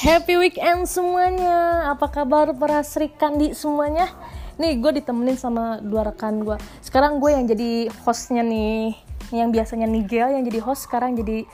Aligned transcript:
Happy 0.00 0.32
weekend 0.40 0.88
semuanya. 0.88 1.92
Apa 1.92 2.08
kabar 2.08 2.56
para 2.56 2.80
Sri 2.80 3.12
Kandi 3.12 3.52
semuanya? 3.52 4.08
Nih 4.56 4.80
gue 4.80 4.96
ditemenin 4.96 5.36
sama 5.36 5.76
dua 5.84 6.08
rekan 6.08 6.40
gue. 6.40 6.56
Sekarang 6.80 7.20
gue 7.20 7.28
yang 7.28 7.44
jadi 7.44 7.92
hostnya 8.08 8.40
nih. 8.40 8.96
Yang 9.28 9.60
biasanya 9.60 9.84
Nigel 9.84 10.32
yang 10.32 10.40
jadi 10.48 10.56
host 10.64 10.88
sekarang 10.88 11.20
jadi 11.20 11.44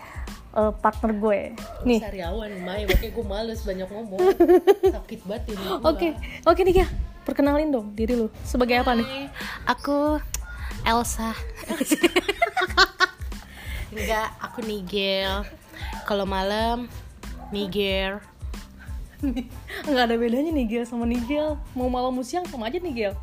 eh, 0.63 0.73
partner 0.79 1.19
gue. 1.19 1.59
Nih. 1.91 1.99
Sariawan, 1.99 2.55
Mai, 2.63 2.87
makanya 2.87 3.19
gue 3.19 3.27
males 3.27 3.61
banyak 3.67 3.89
ngomong 3.91 4.21
Sakit 4.95 5.21
banget 5.27 5.43
ini 5.51 5.67
gua. 5.67 5.91
Oke, 5.91 6.09
oke 6.47 6.61
Nigel. 6.63 6.87
Perkenalin 7.27 7.75
dong 7.75 7.99
diri 7.99 8.15
lu. 8.15 8.31
Sebagai 8.47 8.79
apa 8.79 8.95
nih? 8.95 9.07
Hai, 9.11 9.27
Aku 9.75 10.23
Elsa 10.87 11.35
Enggak, 13.91 14.29
aku 14.39 14.63
Nigel 14.63 15.43
Kalau 16.07 16.23
malam 16.23 16.87
Niger 17.51 18.23
Nggak 19.89 20.05
ada 20.09 20.15
bedanya 20.17 20.53
Nigel 20.53 20.85
sama 20.85 21.09
Nigel. 21.09 21.57
Mau 21.73 21.89
malam 21.89 22.13
mau 22.13 22.25
siang 22.25 22.45
sama 22.49 22.69
aja 22.69 22.77
Nigel. 22.81 23.17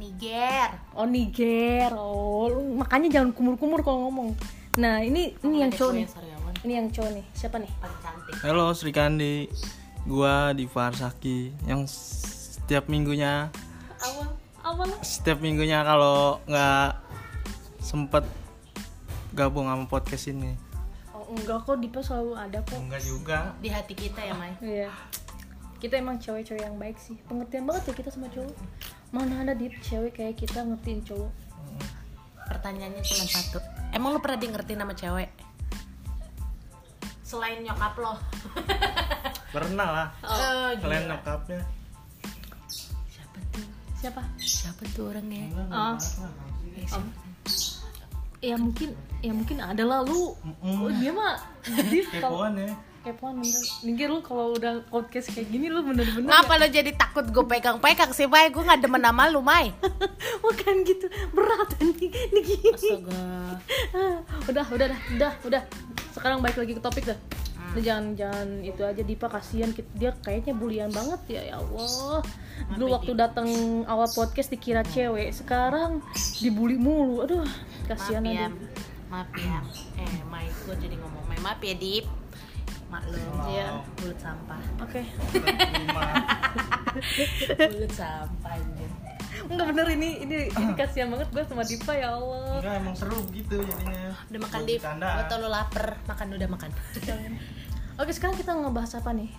Niger 0.00 0.70
Oh 0.96 1.04
Niger. 1.04 1.92
Oh, 1.92 2.48
lu 2.48 2.80
makanya 2.80 3.20
jangan 3.20 3.30
kumur-kumur 3.36 3.84
kalau 3.84 4.08
ngomong. 4.08 4.32
Nah, 4.80 5.04
ini 5.04 5.36
ini 5.44 5.56
yang 5.60 5.72
cowok 5.72 5.92
nih. 5.92 6.06
Sariawan 6.08 6.54
Ini 6.64 6.72
yang 6.76 6.88
cowok 6.88 7.10
nih. 7.20 7.24
Siapa 7.36 7.56
nih? 7.60 7.70
paling 7.80 7.98
cantik 8.00 8.34
Halo 8.40 8.64
Sri 8.72 8.92
Kandi, 8.92 9.48
gua 10.08 10.56
Diva 10.56 10.88
Arsaki 10.88 11.52
yang 11.68 11.84
setiap 11.84 12.88
minggunya 12.88 13.52
Awal 14.00 14.40
awal 14.64 14.88
setiap 15.00 15.40
minggunya 15.40 15.80
kalau 15.82 16.38
nggak 16.44 17.00
sempet 17.80 18.24
gabung 19.32 19.66
sama 19.66 19.88
podcast 19.88 20.28
ini 20.30 20.52
enggak 21.30 21.58
kok 21.62 21.78
Dipa 21.78 22.00
selalu 22.00 22.32
ada 22.34 22.58
kok. 22.60 22.76
enggak 22.76 23.02
juga 23.02 23.38
Di 23.58 23.68
hati 23.68 23.94
kita 23.94 24.20
ya, 24.20 24.34
Mai 24.34 24.52
Iya. 24.58 24.90
Kita 25.78 25.96
emang 25.96 26.18
cewek-cewek 26.18 26.60
yang 26.60 26.76
baik 26.76 26.98
sih. 26.98 27.16
Pengertian 27.24 27.64
banget 27.64 27.88
ya 27.88 27.94
kita 27.94 28.10
sama 28.10 28.28
cowok. 28.28 28.52
Mana 29.10 29.40
ada 29.40 29.54
Dip 29.54 29.72
cewek 29.80 30.12
kayak 30.12 30.36
kita 30.36 30.60
ngertiin 30.60 31.00
cowok. 31.02 31.32
Pertanyaannya 32.46 33.00
cuma 33.00 33.24
satu 33.24 33.58
Emang 33.90 34.10
lu 34.10 34.18
pernah 34.18 34.36
di 34.36 34.48
ngerti 34.48 34.72
nama 34.74 34.90
cewek? 34.90 35.30
Selain 37.22 37.62
nyokap 37.62 37.94
lo 37.94 38.18
pernah 39.54 39.86
lah 39.86 40.08
Oh, 40.20 40.70
kalian 40.76 41.06
nyokapnya 41.06 41.62
Siapa 43.06 43.38
tuh? 43.50 43.66
Siapa? 43.96 44.22
Siapa 44.36 44.82
tuh 44.90 45.14
orangnya? 45.14 45.46
Oh, 45.70 45.94
Eh, 46.74 46.82
siapa? 46.82 47.06
Ya 48.40 48.56
mungkin 48.56 48.96
ya 49.20 49.32
mungkin 49.36 49.60
ada 49.60 49.84
lah 49.84 50.00
lu. 50.00 50.32
Oh, 50.64 50.88
dia 50.96 51.12
mah 51.12 51.36
kalau 52.16 52.40
kepoan 52.44 52.56
ya 52.56 52.72
kepoan 53.00 53.40
bener. 53.40 53.64
Ninggi 53.80 54.04
lu 54.08 54.20
kalau 54.20 54.52
udah 54.52 54.84
podcast 54.92 55.32
kayak 55.32 55.48
gini 55.48 55.72
lu 55.72 55.80
bener-bener 55.80 56.28
Ngapa 56.28 56.60
lo 56.60 56.68
jadi 56.68 56.92
takut 56.92 57.24
gue 57.24 57.44
pegang-pegang 57.48 58.12
sih, 58.12 58.28
Mai? 58.28 58.52
Gue 58.52 58.60
gak 58.60 58.84
demen 58.84 59.00
sama 59.00 59.24
lu, 59.32 59.40
Mai 59.40 59.72
Bukan 60.44 60.84
gitu 60.84 61.08
berat 61.32 61.80
nih 61.80 62.12
nih 62.12 62.42
gini. 62.44 62.68
Astaga 62.76 63.20
Ah, 63.96 64.20
udah 64.52 64.64
udah 64.68 64.86
dah 64.92 65.00
udah 65.16 65.32
udah 65.48 65.62
sekarang 66.12 66.44
balik 66.44 66.60
lagi 66.60 66.76
ke 66.76 66.82
topik 66.82 67.04
dah 67.08 67.16
Hmm. 67.70 67.78
Udah, 67.78 67.82
jangan 67.86 68.06
jangan 68.18 68.48
itu 68.60 68.82
aja 68.82 69.02
Dipa 69.06 69.30
kasihan 69.30 69.70
dia 69.94 70.10
kayaknya 70.18 70.58
bulian 70.58 70.90
banget 70.90 71.20
ya 71.30 71.42
ya 71.54 71.62
Allah. 71.62 72.18
Dulu 72.74 72.90
ya, 72.90 72.92
waktu 72.98 73.12
datang 73.14 73.48
awal 73.86 74.10
podcast 74.10 74.50
dikira 74.50 74.82
cewek 74.82 75.30
sekarang 75.30 76.02
dibully 76.42 76.74
mulu. 76.74 77.22
Aduh 77.22 77.46
kasihan 77.86 78.26
maaf 78.26 78.34
ya 78.34 78.46
maaf 79.06 79.30
ya. 79.38 79.58
Eh 79.98 80.14
Mai 80.26 80.50
gue 80.50 80.74
jadi 80.74 80.98
ngomong 80.98 81.24
Mai. 81.30 81.38
Maaf 81.38 81.62
ya 81.62 81.74
Dip. 81.78 82.06
Maklum 82.90 83.22
Iya. 83.46 83.86
mulut 84.02 84.18
sampah. 84.18 84.58
Oke. 84.82 85.06
Mulut 87.70 87.92
sampah 87.94 88.54
enggak 89.50 89.66
bener 89.74 89.86
ini 89.98 90.22
ini 90.22 90.36
ini 90.46 90.72
kasihan 90.78 91.10
banget 91.10 91.28
gue 91.34 91.42
sama 91.44 91.66
Dipa 91.66 91.92
ya 91.98 92.14
Allah. 92.14 92.62
Enggak 92.62 92.74
emang 92.78 92.96
seru 92.96 93.18
gitu 93.34 93.58
jadinya. 93.58 94.14
Udah 94.30 94.40
makan 94.46 94.60
Dip 94.64 94.80
gue 94.80 95.24
tau 95.26 95.38
lo 95.42 95.48
lapar. 95.50 95.86
Makan 96.06 96.26
udah 96.38 96.48
makan. 96.48 96.70
Oke 98.00 98.12
sekarang 98.16 98.38
kita 98.38 98.54
ngebahas 98.54 99.02
apa 99.02 99.10
nih? 99.12 99.30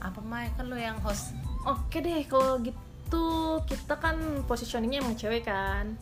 Apa 0.00 0.20
Mai? 0.22 0.48
Kan 0.54 0.70
lo 0.70 0.78
yang 0.78 0.96
host. 1.02 1.36
Oke 1.66 1.98
deh, 1.98 2.22
kalau 2.30 2.62
gitu 2.62 3.60
kita 3.66 3.98
kan 3.98 4.16
positioningnya 4.46 5.02
emang 5.02 5.18
cewek 5.18 5.44
kan. 5.44 5.98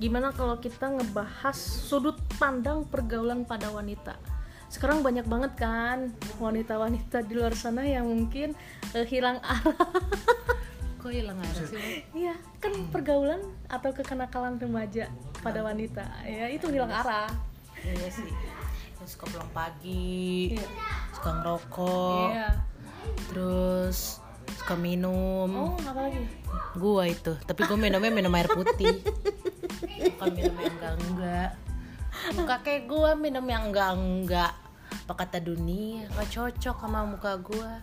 Gimana 0.00 0.34
kalau 0.34 0.58
kita 0.58 0.90
ngebahas 0.90 1.54
sudut 1.54 2.18
pandang 2.40 2.82
pergaulan 2.88 3.46
pada 3.46 3.70
wanita? 3.70 4.18
Sekarang 4.66 5.06
banyak 5.06 5.22
banget 5.30 5.54
kan 5.54 6.10
wanita-wanita 6.42 7.22
di 7.22 7.38
luar 7.38 7.54
sana 7.54 7.86
yang 7.86 8.10
mungkin 8.10 8.58
eh, 8.90 9.06
hilang 9.06 9.38
arah. 9.44 9.78
kok 11.04 11.12
hilang 11.12 11.36
arah 11.36 11.52
sih? 11.62 12.00
Iya, 12.10 12.32
kan 12.56 12.72
pergaulan 12.88 13.36
atau 13.68 13.92
kekenakalan 13.92 14.56
remaja 14.56 15.12
pada 15.38 15.60
wanita. 15.60 16.00
Ya, 16.24 16.48
itu 16.48 16.64
hilang 16.70 16.88
arah. 16.88 17.28
iya 17.76 18.08
sih 18.08 18.24
Yang 18.96 19.08
suka 19.10 19.24
pulang 19.28 19.52
pagi 19.52 20.56
Iya. 20.56 20.64
suka 21.12 21.30
ngerokok 21.34 22.28
Iya. 22.32 22.48
terus 23.28 23.98
suka 24.56 24.74
minum 24.74 25.48
Oh, 25.52 25.76
apa 25.78 26.00
lagi? 26.02 26.24
gua 26.74 27.04
itu 27.04 27.36
tapi 27.38 27.60
gua 27.64 27.76
minumnya 27.76 28.08
minum 28.08 28.32
air 28.32 28.48
putih 28.48 29.04
bukan 30.16 30.28
minum 30.32 30.56
yang 30.56 30.72
enggak 30.72 30.94
enggak 31.04 31.50
muka 32.32 32.56
kayak 32.62 32.82
gua 32.86 33.12
minum 33.12 33.44
yang 33.44 33.68
enggak 33.68 33.90
enggak 33.92 34.52
apa 35.04 35.20
kata 35.20 35.36
dunia 35.38 36.08
gak 36.10 36.28
cocok 36.30 36.76
sama 36.78 37.04
muka 37.04 37.36
gua. 37.36 37.76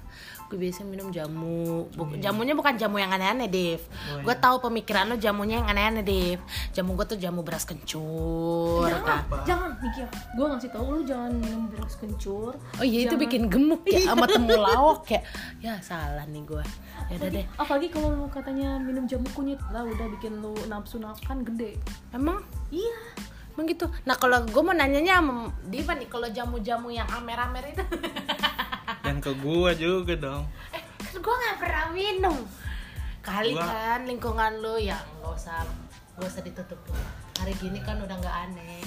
Gue 0.47 0.57
biasa 0.59 0.81
minum 0.81 1.09
jamu. 1.09 1.85
Bu- 1.91 2.17
jamunya 2.17 2.51
bukan 2.51 2.75
jamu 2.75 2.97
yang 2.97 3.07
aneh-aneh 3.09 3.45
Dev. 3.45 3.79
Gue 4.19 4.35
tahu 4.35 4.57
pemikiran 4.59 5.05
lo 5.05 5.15
jamunya 5.15 5.61
yang 5.61 5.69
aneh-aneh 5.69 6.01
Dev. 6.01 6.41
Jamu 6.71 6.93
gue 6.93 7.05
tuh 7.05 7.15
jamu 7.15 7.39
beras 7.39 7.63
kencur 7.63 8.83
Jangan, 8.83 9.21
Kak. 9.23 9.45
jangan 9.45 9.69
Niki. 9.77 10.01
Gue 10.33 10.45
ngasih 10.47 10.69
tau 10.69 10.87
lu 10.89 11.01
jangan 11.01 11.31
minum 11.31 11.69
beras 11.69 11.93
kencur. 11.95 12.51
oh 12.51 12.83
iya 12.83 13.05
itu 13.05 13.13
Jangan. 13.13 13.21
bikin 13.21 13.41
gemuk 13.47 13.85
ya 13.85 14.01
sama 14.03 14.25
temulawak 14.25 15.05
ya. 15.13 15.21
Ya 15.61 15.73
salah 15.79 16.25
nih 16.25 16.41
gua. 16.43 16.65
Ya 17.07 17.15
udah 17.17 17.29
deh. 17.29 17.45
apalagi 17.55 17.88
kalau 17.88 18.09
lu 18.11 18.25
katanya 18.27 18.75
minum 18.75 19.05
jamu 19.05 19.29
kunyit. 19.31 19.61
Lah 19.69 19.85
udah 19.85 20.09
bikin 20.11 20.41
lu 20.41 20.57
nafsu 20.65 20.97
nafkan 20.97 21.43
gede. 21.43 21.77
Emang? 22.09 22.41
Iya 22.71 23.10
gitu. 23.71 23.87
Nah 24.03 24.15
kalau 24.19 24.43
gue 24.43 24.61
mau 24.63 24.75
nanyanya 24.75 25.23
sama 25.23 25.49
Diva 25.65 25.95
nih, 25.95 26.07
kalau 26.11 26.27
jamu-jamu 26.27 26.91
yang 26.91 27.07
amer-amer 27.07 27.71
itu, 27.71 27.83
dan 29.07 29.17
ke 29.23 29.31
gua 29.39 29.71
juga 29.73 30.13
dong 30.19 30.43
eh 30.75 30.83
kan 30.99 31.15
gue 31.15 31.35
nggak 31.39 31.57
pernah 31.57 31.85
minum. 31.95 32.37
Kali 33.21 33.53
Gua- 33.53 33.65
kan 33.65 33.99
lingkungan 34.03 34.59
lu 34.59 34.75
yang 34.81 35.01
nggak 35.21 35.33
usah 35.33 35.63
nggak 36.19 36.27
usah 36.27 36.43
ditutupin. 36.43 36.95
Hari 37.39 37.53
gini 37.57 37.79
kan 37.81 37.97
udah 38.03 38.15
nggak 38.19 38.37
aneh. 38.49 38.83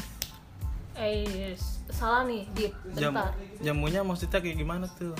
eh 0.94 1.26
yes. 1.26 1.82
salah 1.90 2.22
nih 2.22 2.46
Dip 2.54 2.72
Jam, 2.94 3.12
bentar 3.12 3.34
jamunya 3.60 4.00
maksudnya 4.06 4.38
kayak 4.38 4.56
gimana 4.62 4.86
tuh 4.94 5.10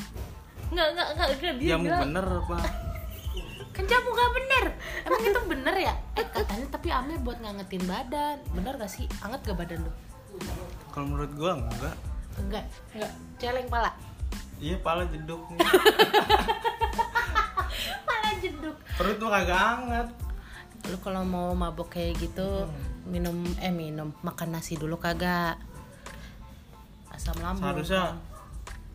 nggak 0.71 0.89
nggak 0.97 1.09
nggak 1.19 1.29
nggak, 1.35 1.55
dia 1.61 1.71
jamu 1.77 1.87
bener 1.91 2.25
apa 2.25 2.57
Kan 3.75 3.85
jamu 3.85 4.09
nggak 4.09 4.31
bener. 4.33 4.65
Emang 5.03 5.21
itu 5.21 5.41
bener 5.45 5.75
ya? 5.77 5.95
Eh 6.19 6.27
katanya 6.27 6.67
tapi 6.71 6.89
amer 6.89 7.19
buat 7.19 7.39
ngangetin 7.39 7.83
badan. 7.85 8.39
Bener 8.51 8.75
gak 8.75 8.87
sih? 8.89 9.05
Anget 9.21 9.43
gak 9.45 9.59
badan 9.59 9.83
lu? 9.83 9.93
kalau 10.91 11.07
menurut 11.09 11.31
gua 11.35 11.55
enggak 11.55 11.95
Enggak. 12.35 12.65
nggak 12.91 13.11
Celeng 13.37 13.67
pala. 13.67 13.91
iya 14.59 14.75
pala 14.77 15.03
jeduk 15.05 15.43
Pala 18.07 18.31
jeduk. 18.39 18.77
perut 18.95 19.17
tuh 19.17 19.27
kagak 19.27 19.55
hangat 19.59 20.09
lu 20.85 20.97
kalau 21.01 21.23
mau 21.23 21.51
mabok 21.51 21.89
kayak 21.91 22.19
gitu 22.21 22.67
minum 23.07 23.33
eh 23.59 23.73
minum 23.73 24.13
makan 24.21 24.53
nasi 24.53 24.77
dulu 24.77 25.01
kagak 25.01 25.57
asam 27.09 27.39
lambung 27.41 27.63
seharusnya 27.65 28.05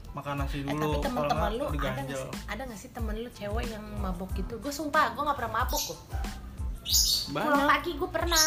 makan 0.10 0.42
nasi 0.42 0.62
eh, 0.62 0.64
dulu 0.66 1.00
tapi 1.00 1.06
teman-teman 1.06 1.50
lu 1.54 1.66
ada 1.66 1.70
nggak 1.70 1.76
diganjel 1.78 2.22
sih 2.26 2.32
ada 2.50 2.62
nggak 2.66 2.80
sih 2.82 2.90
temen 2.90 3.16
lu 3.22 3.30
cewek 3.30 3.66
yang 3.70 3.86
mabok 4.02 4.30
gitu? 4.34 4.58
Gue 4.58 4.74
sumpah 4.74 5.14
gue 5.14 5.22
nggak 5.22 5.38
pernah 5.38 5.54
mabok 5.62 5.82
kok 5.94 6.00
pulang 7.30 7.70
pagi 7.70 7.92
gue 7.94 8.10
pernah 8.10 8.44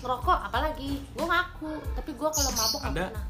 ngerokok 0.00 0.38
apalagi? 0.48 0.90
Gue 1.12 1.26
ngaku 1.28 1.72
tapi 1.92 2.10
gue 2.16 2.28
kalau 2.32 2.52
mabok 2.56 2.80
Ada. 2.88 3.06
pernah. 3.12 3.24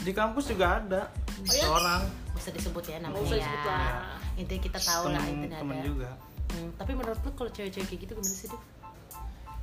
Di 0.00 0.12
kampus 0.16 0.44
juga 0.50 0.66
ada. 0.80 1.02
Iya? 1.44 1.66
orang 1.70 2.02
Gak 2.34 2.40
usah 2.40 2.52
disebut 2.56 2.84
ya 2.88 2.98
namanya. 2.98 3.26
Ya 3.30 3.36
disebut 3.46 3.62
lah. 3.68 4.18
intinya 4.40 4.62
kita 4.64 4.78
tahu 4.80 5.04
lah 5.12 5.20
temen 5.22 5.34
intinya 5.38 5.58
temen 5.62 5.76
ada. 5.78 5.86
juga. 5.86 6.10
Hmm, 6.50 6.68
tapi 6.74 6.92
menurut 6.98 7.20
lu 7.22 7.30
kalau 7.38 7.50
cewek-cewek 7.54 7.86
kayak 7.86 8.00
gitu 8.02 8.12
gimana 8.18 8.34
sih 8.34 8.48
Div? 8.50 8.62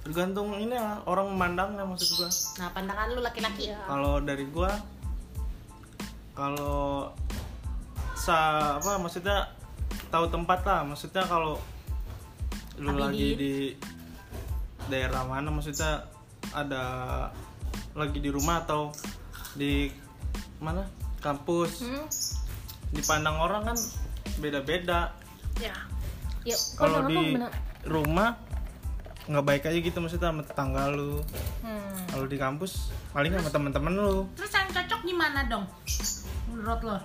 tergantung 0.07 0.55
ini 0.55 0.71
lah 0.71 1.03
orang 1.03 1.35
memandangnya 1.35 1.83
maksud 1.83 2.15
gua. 2.15 2.31
Nah 2.63 2.71
pandangan 2.71 3.11
lu 3.11 3.19
laki-laki. 3.19 3.75
Iya. 3.75 3.83
kalau 3.91 4.23
dari 4.23 4.45
gua 4.47 4.71
kalau 6.31 7.11
sa 8.17 8.37
apa 8.75 8.97
maksudnya 8.97 9.45
tahu 10.09 10.25
tempat 10.27 10.65
lah 10.65 10.81
maksudnya 10.83 11.21
kalau 11.23 11.61
lu 12.77 12.89
Abidin. 12.89 12.99
lagi 12.99 13.27
di 13.35 13.53
daerah 14.87 15.23
mana 15.23 15.49
maksudnya 15.49 16.01
ada 16.51 16.83
lagi 17.93 18.17
di 18.17 18.29
rumah 18.29 18.61
atau 18.61 18.89
di 19.53 19.89
mana 20.57 20.85
kampus 21.19 21.81
Hmm? 21.83 22.05
dipandang 22.87 23.35
orang 23.35 23.67
kan 23.67 23.77
beda-beda 24.37 25.11
ya 25.57 25.75
ya 26.41 26.55
kalau 26.75 27.03
di 27.03 27.35
gimana? 27.35 27.51
rumah 27.83 28.29
nggak 29.27 29.43
baik 29.43 29.63
aja 29.67 29.77
gitu 29.77 29.97
maksudnya 29.99 30.31
sama 30.31 30.41
tetangga 30.41 30.87
lu 30.89 31.19
Hmm. 31.59 31.93
kalau 32.07 32.25
di 32.25 32.37
kampus 32.37 32.89
paling 33.11 33.33
sama 33.33 33.49
temen-temen 33.51 33.93
lu 33.93 34.17
Terus 34.33 34.51
yang 34.51 34.69
cocok 34.71 35.01
gimana 35.03 35.39
dong? 35.45 35.65
Menurut 36.47 36.81
lo? 36.81 36.97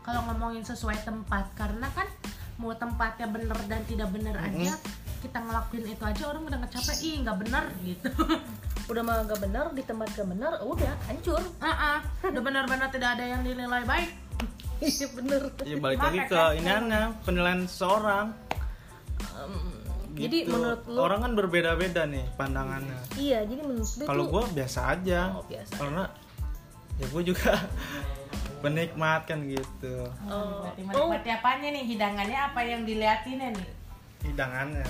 Kalau 0.00 0.20
ngomongin 0.26 0.62
sesuai 0.62 1.02
tempat, 1.02 1.52
karena 1.54 1.86
kan 1.90 2.08
mau 2.56 2.72
tempatnya 2.72 3.26
bener 3.26 3.56
dan 3.66 3.84
tidak 3.84 4.08
bener 4.08 4.32
aja, 4.34 4.76
kita 5.18 5.38
ngelakuin 5.38 5.84
itu 5.86 6.02
aja 6.02 6.22
orang 6.26 6.42
udah 6.44 6.58
ngecapek, 6.58 6.96
ih 7.00 7.16
nggak 7.20 7.38
bener 7.38 7.64
gitu. 7.82 8.08
udah 8.90 9.02
mah 9.02 9.22
gak 9.22 9.38
bener 9.38 9.70
di 9.70 9.86
tempat 9.86 10.10
gak 10.10 10.26
bener 10.26 10.50
udah 10.60 10.90
hancur 11.06 11.38
Ah, 11.62 11.70
ah, 11.94 11.98
udah 12.26 12.42
benar-benar 12.42 12.90
tidak 12.90 13.14
ada 13.14 13.24
yang 13.28 13.46
dinilai 13.46 13.86
baik. 13.86 14.10
iya 14.82 15.06
bener 15.12 15.42
ya 15.62 15.76
balik 15.76 16.00
lagi 16.00 16.20
ke 16.24 16.34
Makanya. 16.34 16.58
ini 16.58 16.70
aneh 16.72 17.04
penilaian 17.22 17.62
seorang 17.64 18.34
jadi 20.10 20.38
Gitu. 20.42 20.50
menurut 20.50 20.82
lu 20.84 20.98
orang 20.98 21.20
kan 21.22 21.32
berbeda-beda 21.32 22.02
nih 22.04 22.26
pandangannya 22.34 22.98
iya 23.14 23.46
jadi 23.46 23.62
menurut 23.62 23.90
lu 23.94 24.04
kalau 24.04 24.24
gue 24.26 24.42
biasa 24.58 24.80
aja 24.90 25.20
Oh, 25.38 25.44
biasa. 25.46 25.72
karena 25.78 26.04
ya 26.98 27.06
gue 27.06 27.22
juga 27.22 27.52
penikmat 28.60 29.20
kan 29.24 29.38
gitu 29.42 30.06
Oh. 30.22 30.62
Berarti 30.62 30.82
menikmati 30.82 31.30
apanya 31.30 31.68
nih? 31.70 31.84
Hidangannya 31.86 32.38
apa 32.44 32.60
yang 32.62 32.82
diliatinnya 32.82 33.48
nih? 33.52 33.68
hidangannya 34.22 34.86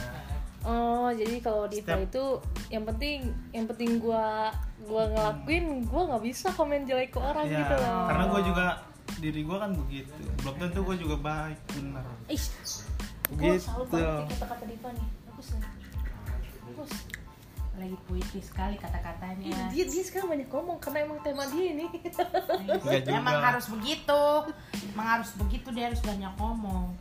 Oh, 0.60 1.08
jadi 1.08 1.40
kalau 1.40 1.64
Diva 1.64 1.96
Setiap- 1.96 2.04
itu 2.04 2.24
yang 2.68 2.84
penting 2.84 3.18
yang 3.50 3.64
penting 3.64 3.96
gua 3.96 4.52
gua 4.82 5.08
ngelakuin, 5.08 5.64
gua 5.84 6.02
nggak 6.06 6.22
bisa 6.22 6.50
komen 6.50 6.84
jelek 6.84 7.08
ke 7.08 7.18
orang 7.18 7.46
ya 7.46 7.58
gitu 7.58 7.74
loh. 7.76 8.04
karena 8.04 8.24
gue 8.26 8.40
juga 8.44 8.66
diri 9.16 9.40
gue 9.40 9.56
kan 9.56 9.70
begitu 9.72 10.12
belum 10.38 10.54
tentu 10.56 10.80
gue 10.82 10.96
juga 10.98 11.16
baik 11.18 11.58
benar 11.70 12.04
Ih, 12.26 12.44
gua 13.30 13.44
Gitu. 13.48 13.62
salut 13.62 13.88
banget 13.88 14.04
nih 14.20 14.28
kata-kata 14.30 14.64
Diva 14.66 14.88
nih. 14.90 15.06
Bagus 15.24 15.48
nih. 15.50 15.62
Bagus. 16.66 16.90
Lagi 17.78 17.96
puitis 18.08 18.50
sekali 18.50 18.74
kata-katanya. 18.80 19.70
dia 19.70 19.84
dia 19.86 20.02
sekarang 20.02 20.34
banyak 20.34 20.48
ngomong 20.50 20.78
karena 20.82 21.06
emang 21.06 21.20
tema 21.22 21.46
dia 21.50 21.66
ini. 21.76 21.86
Juga. 22.66 23.10
Emang 23.10 23.38
harus 23.38 23.66
begitu. 23.70 24.22
Emang 24.90 25.08
harus 25.18 25.30
begitu 25.38 25.68
dia 25.70 25.92
harus 25.92 26.02
banyak 26.02 26.32
ngomong. 26.40 26.94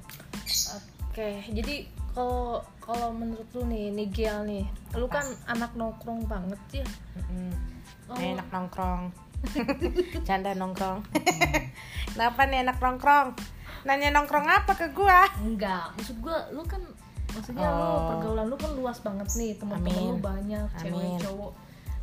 Oke, 1.10 1.42
jadi 1.50 1.90
kalau 2.14 2.62
kalau 2.80 3.14
menurut 3.14 3.46
lu 3.54 3.64
nih, 3.70 3.94
Nigel 3.94 4.38
nih, 4.46 4.66
lu 4.98 5.06
kan 5.10 5.26
anak 5.46 5.74
nongkrong 5.78 6.26
banget 6.26 6.82
ya. 6.82 6.88
Mm-mm. 7.18 7.54
Oh. 8.10 8.18
Enak 8.18 8.48
nongkrong. 8.50 9.14
Canda 10.28 10.52
nongkrong. 10.58 11.06
Kenapa 12.14 12.42
nih 12.50 12.66
enak 12.66 12.78
nongkrong? 12.82 13.28
Nanya 13.88 14.12
nongkrong 14.12 14.48
apa 14.50 14.74
ke 14.76 14.92
gua? 14.92 15.30
Enggak, 15.40 15.96
maksud 15.96 16.18
gua 16.20 16.50
lu 16.52 16.66
kan 16.68 16.82
maksudnya 17.36 17.68
lu 17.70 17.84
Oh. 17.84 18.00
pergaulan 18.14 18.46
lu 18.50 18.56
kan 18.56 18.72
luas 18.74 18.98
banget 19.00 19.28
nih, 19.36 19.52
teman-teman 19.58 20.04
lu 20.04 20.18
banyak, 20.18 20.68
cewek 20.78 20.98
Amin. 20.98 21.20
cowok. 21.22 21.54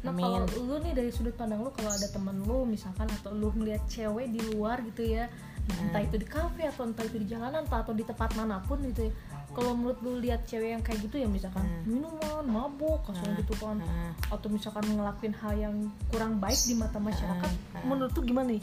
Nah, 0.04 0.12
kalau 0.14 0.38
lu 0.62 0.74
nih 0.86 0.92
dari 0.94 1.10
sudut 1.10 1.34
pandang 1.34 1.66
lu 1.66 1.70
kalau 1.74 1.90
ada 1.90 2.06
teman 2.06 2.38
lu 2.46 2.62
misalkan 2.62 3.10
atau 3.10 3.34
lu 3.34 3.50
ngeliat 3.50 3.82
cewek 3.90 4.30
di 4.30 4.38
luar 4.54 4.78
gitu 4.86 5.02
ya, 5.02 5.26
Hmm. 5.66 5.90
entah 5.90 5.98
itu 5.98 6.14
di 6.14 6.26
kafe 6.30 6.62
atau 6.70 6.86
entah 6.86 7.02
itu 7.02 7.18
di 7.18 7.26
jalanan 7.26 7.66
entah 7.66 7.82
atau 7.82 7.90
di 7.90 8.06
tempat 8.06 8.38
mana 8.38 8.62
pun 8.62 8.78
gitu 8.86 9.10
ya. 9.10 9.12
Kalau 9.50 9.74
menurut 9.74 9.98
lu 10.04 10.22
lihat 10.22 10.46
cewek 10.46 10.78
yang 10.78 10.82
kayak 10.84 11.00
gitu 11.10 11.16
ya 11.18 11.26
misalkan 11.26 11.66
minuman, 11.82 12.44
mabuk, 12.46 13.02
kasar 13.02 13.34
gitu 13.34 13.50
kan. 13.58 13.82
Hmm. 13.82 14.14
Atau 14.30 14.46
misalkan 14.46 14.86
ngelakuin 14.86 15.34
hal 15.34 15.52
yang 15.58 15.74
kurang 16.14 16.38
baik 16.38 16.60
di 16.70 16.78
mata 16.78 17.02
masyarakat, 17.02 17.50
Hmm. 17.74 17.82
menurut 17.82 18.14
lu 18.14 18.22
gimana 18.22 18.54
nih? 18.54 18.62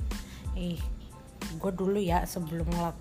Ih, 0.56 0.80
gue 1.60 1.72
dulu 1.76 2.00
ya 2.00 2.24
sebelum 2.24 2.72
ngelak 2.72 2.96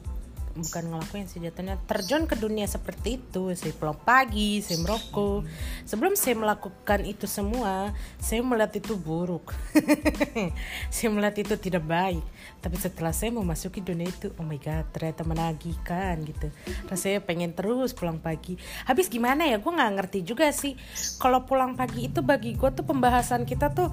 bukan 0.52 0.92
ngelakuin 0.92 1.26
sih 1.28 1.40
jatuhnya 1.40 1.80
terjun 1.88 2.28
ke 2.28 2.36
dunia 2.36 2.68
seperti 2.68 3.20
itu. 3.20 3.52
Saya 3.56 3.72
pulang 3.76 3.96
pagi 3.96 4.60
saya 4.60 4.78
merokok. 4.80 5.48
Sebelum 5.88 6.14
saya 6.14 6.36
melakukan 6.36 7.00
itu 7.08 7.24
semua 7.24 7.96
saya 8.20 8.44
melihat 8.44 8.76
itu 8.78 8.94
buruk. 8.96 9.54
Saya 10.92 11.08
melihat 11.10 11.36
itu 11.40 11.54
tidak 11.58 11.84
baik. 11.84 12.22
Tapi 12.62 12.76
setelah 12.78 13.10
saya 13.10 13.34
memasuki 13.34 13.82
dunia 13.82 14.06
itu 14.06 14.30
oh 14.38 14.46
my 14.46 14.58
god 14.60 14.86
ternyata 14.94 15.26
menagihkan 15.26 16.22
gitu. 16.22 16.48
Rasanya 16.86 17.24
pengen 17.24 17.50
terus 17.56 17.90
pulang 17.96 18.22
pagi. 18.22 18.54
Habis 18.86 19.10
gimana 19.10 19.48
ya? 19.48 19.58
Gue 19.58 19.72
nggak 19.72 19.92
ngerti 19.98 20.18
juga 20.22 20.50
sih. 20.54 20.78
Kalau 21.18 21.42
pulang 21.48 21.74
pagi 21.74 22.06
itu 22.06 22.22
bagi 22.22 22.54
gue 22.54 22.70
tuh 22.70 22.86
pembahasan 22.86 23.42
kita 23.48 23.74
tuh 23.74 23.90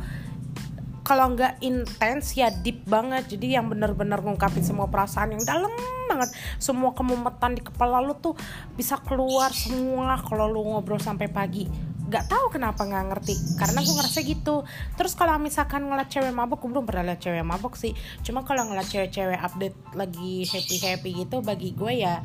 kalau 1.09 1.33
nggak 1.33 1.57
intens 1.65 2.37
ya 2.37 2.53
deep 2.53 2.85
banget. 2.85 3.33
Jadi 3.33 3.57
yang 3.57 3.65
bener-bener 3.65 4.21
ngungkapin 4.21 4.61
semua 4.61 4.85
perasaan 4.93 5.33
yang 5.33 5.41
dalam 5.41 5.73
banget. 6.05 6.29
Semua 6.61 6.93
kemumetan 6.93 7.57
di 7.57 7.65
kepala 7.65 7.97
lu 7.97 8.13
tuh 8.13 8.37
bisa 8.77 9.01
keluar 9.01 9.49
semua 9.49 10.21
kalau 10.21 10.45
lu 10.45 10.61
ngobrol 10.69 11.01
sampai 11.01 11.25
pagi. 11.25 11.65
Nggak 12.05 12.29
tahu 12.29 12.45
kenapa 12.53 12.85
nggak 12.85 13.05
ngerti 13.09 13.33
karena 13.57 13.81
gue 13.81 13.95
ngerasa 13.97 14.19
gitu. 14.21 14.55
Terus 15.01 15.17
kalau 15.17 15.41
misalkan 15.41 15.89
ngeliat 15.89 16.13
cewek 16.13 16.29
mabok 16.29 16.61
gue 16.61 16.77
belum 16.77 16.85
pernah 16.85 17.09
lihat 17.09 17.25
cewek 17.25 17.41
mabok 17.41 17.73
sih. 17.73 17.97
Cuma 18.21 18.45
kalau 18.45 18.69
ngeliat 18.69 18.85
cewek-cewek 18.85 19.41
update 19.41 19.77
lagi 19.97 20.45
happy 20.45 20.77
happy 20.77 21.09
gitu 21.25 21.41
bagi 21.41 21.73
gue 21.73 22.05
ya 22.05 22.21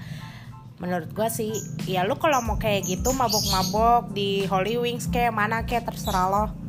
menurut 0.75 1.06
gue 1.14 1.28
sih 1.30 1.54
ya 1.87 2.02
lu 2.02 2.19
kalau 2.19 2.42
mau 2.42 2.58
kayak 2.58 2.82
gitu 2.84 3.14
mabok-mabok 3.14 4.10
di 4.10 4.42
Holy 4.50 4.75
Wings 4.75 5.06
kayak 5.06 5.30
mana 5.30 5.62
kayak 5.62 5.87
terserah 5.87 6.26
lo 6.26 6.63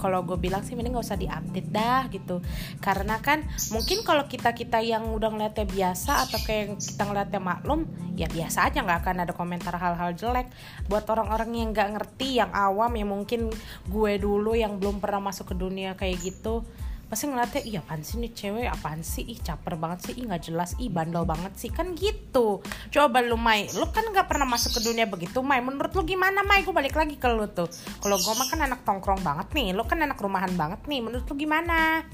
kalau 0.00 0.24
gue 0.24 0.40
bilang 0.40 0.64
sih 0.64 0.72
mending 0.72 0.96
gak 0.96 1.06
usah 1.06 1.20
diupdate 1.20 1.70
dah 1.70 2.08
gitu. 2.08 2.40
Karena 2.80 3.20
kan 3.20 3.44
mungkin 3.70 4.00
kalau 4.00 4.24
kita 4.24 4.56
kita 4.56 4.80
yang 4.80 5.12
udah 5.12 5.28
ngeliatnya 5.28 5.68
biasa 5.68 6.24
atau 6.24 6.40
kayak 6.40 6.80
kita 6.80 7.02
ngeliatnya 7.04 7.40
maklum 7.44 7.84
ya 8.16 8.26
biasa 8.26 8.72
aja 8.72 8.80
nggak 8.80 9.00
akan 9.04 9.16
ada 9.28 9.32
komentar 9.36 9.76
hal-hal 9.76 10.16
jelek. 10.16 10.48
Buat 10.88 11.04
orang-orang 11.12 11.52
yang 11.52 11.68
nggak 11.76 11.88
ngerti 12.00 12.40
yang 12.40 12.50
awam 12.56 12.96
yang 12.96 13.12
mungkin 13.12 13.52
gue 13.86 14.12
dulu 14.16 14.56
yang 14.56 14.80
belum 14.80 14.98
pernah 14.98 15.20
masuk 15.20 15.52
ke 15.52 15.54
dunia 15.54 15.92
kayak 15.94 16.16
gitu 16.24 16.64
pasti 17.10 17.26
ngeliatnya 17.26 17.62
iya 17.66 17.82
apaan 17.82 18.06
sih 18.06 18.22
nih 18.22 18.30
cewek? 18.30 18.70
Apaan 18.70 19.02
sih? 19.02 19.26
Ih 19.26 19.42
caper 19.42 19.74
banget 19.74 20.06
sih. 20.06 20.12
Ih 20.22 20.30
nggak 20.30 20.42
jelas. 20.46 20.78
Ih 20.78 20.88
bandel 20.88 21.26
banget 21.26 21.52
sih. 21.58 21.68
Kan 21.74 21.98
gitu. 21.98 22.62
Coba 22.94 23.18
lu 23.20 23.34
Mai 23.34 23.66
lu 23.74 23.90
kan 23.90 24.06
nggak 24.06 24.30
pernah 24.30 24.46
masuk 24.46 24.78
ke 24.78 24.80
dunia 24.86 25.10
begitu 25.10 25.42
Mai. 25.42 25.58
Menurut 25.58 25.90
lu 25.90 26.06
gimana 26.06 26.46
Mai? 26.46 26.62
Gue 26.62 26.72
balik 26.72 26.94
lagi 26.94 27.18
ke 27.18 27.26
lu 27.26 27.50
tuh. 27.50 27.66
Kalau 27.98 28.14
gue 28.14 28.34
mah 28.38 28.46
kan 28.46 28.62
anak 28.62 28.86
tongkrong 28.86 29.20
banget 29.26 29.50
nih. 29.50 29.74
Lu 29.74 29.82
kan 29.82 29.98
anak 29.98 30.22
rumahan 30.22 30.54
banget 30.54 30.80
nih. 30.86 31.02
Menurut 31.02 31.26
lu 31.26 31.34
gimana? 31.34 32.06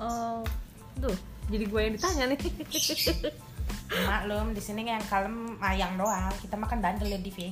Oh, 0.00 0.40
tuh, 0.96 1.12
jadi 1.52 1.64
gue 1.68 1.80
yang 1.80 1.92
ditanya 1.92 2.24
nih. 2.32 2.40
maklum 3.90 4.54
di 4.54 4.62
sini 4.62 4.86
yang 4.86 5.02
kalem 5.10 5.58
ayang 5.62 5.98
doang. 5.98 6.30
Kita 6.38 6.54
makan 6.54 6.78
bandel 6.78 7.10
ya 7.10 7.18
Div 7.18 7.36
ya. 7.36 7.50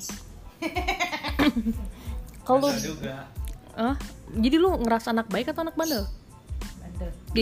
Kalau 2.47 2.73
ah, 3.79 3.95
jadi 4.35 4.57
lu 4.57 4.75
ngerasa 4.81 5.13
anak 5.13 5.29
baik 5.29 5.53
atau 5.53 5.63
anak 5.67 5.77
bandel? 5.77 6.07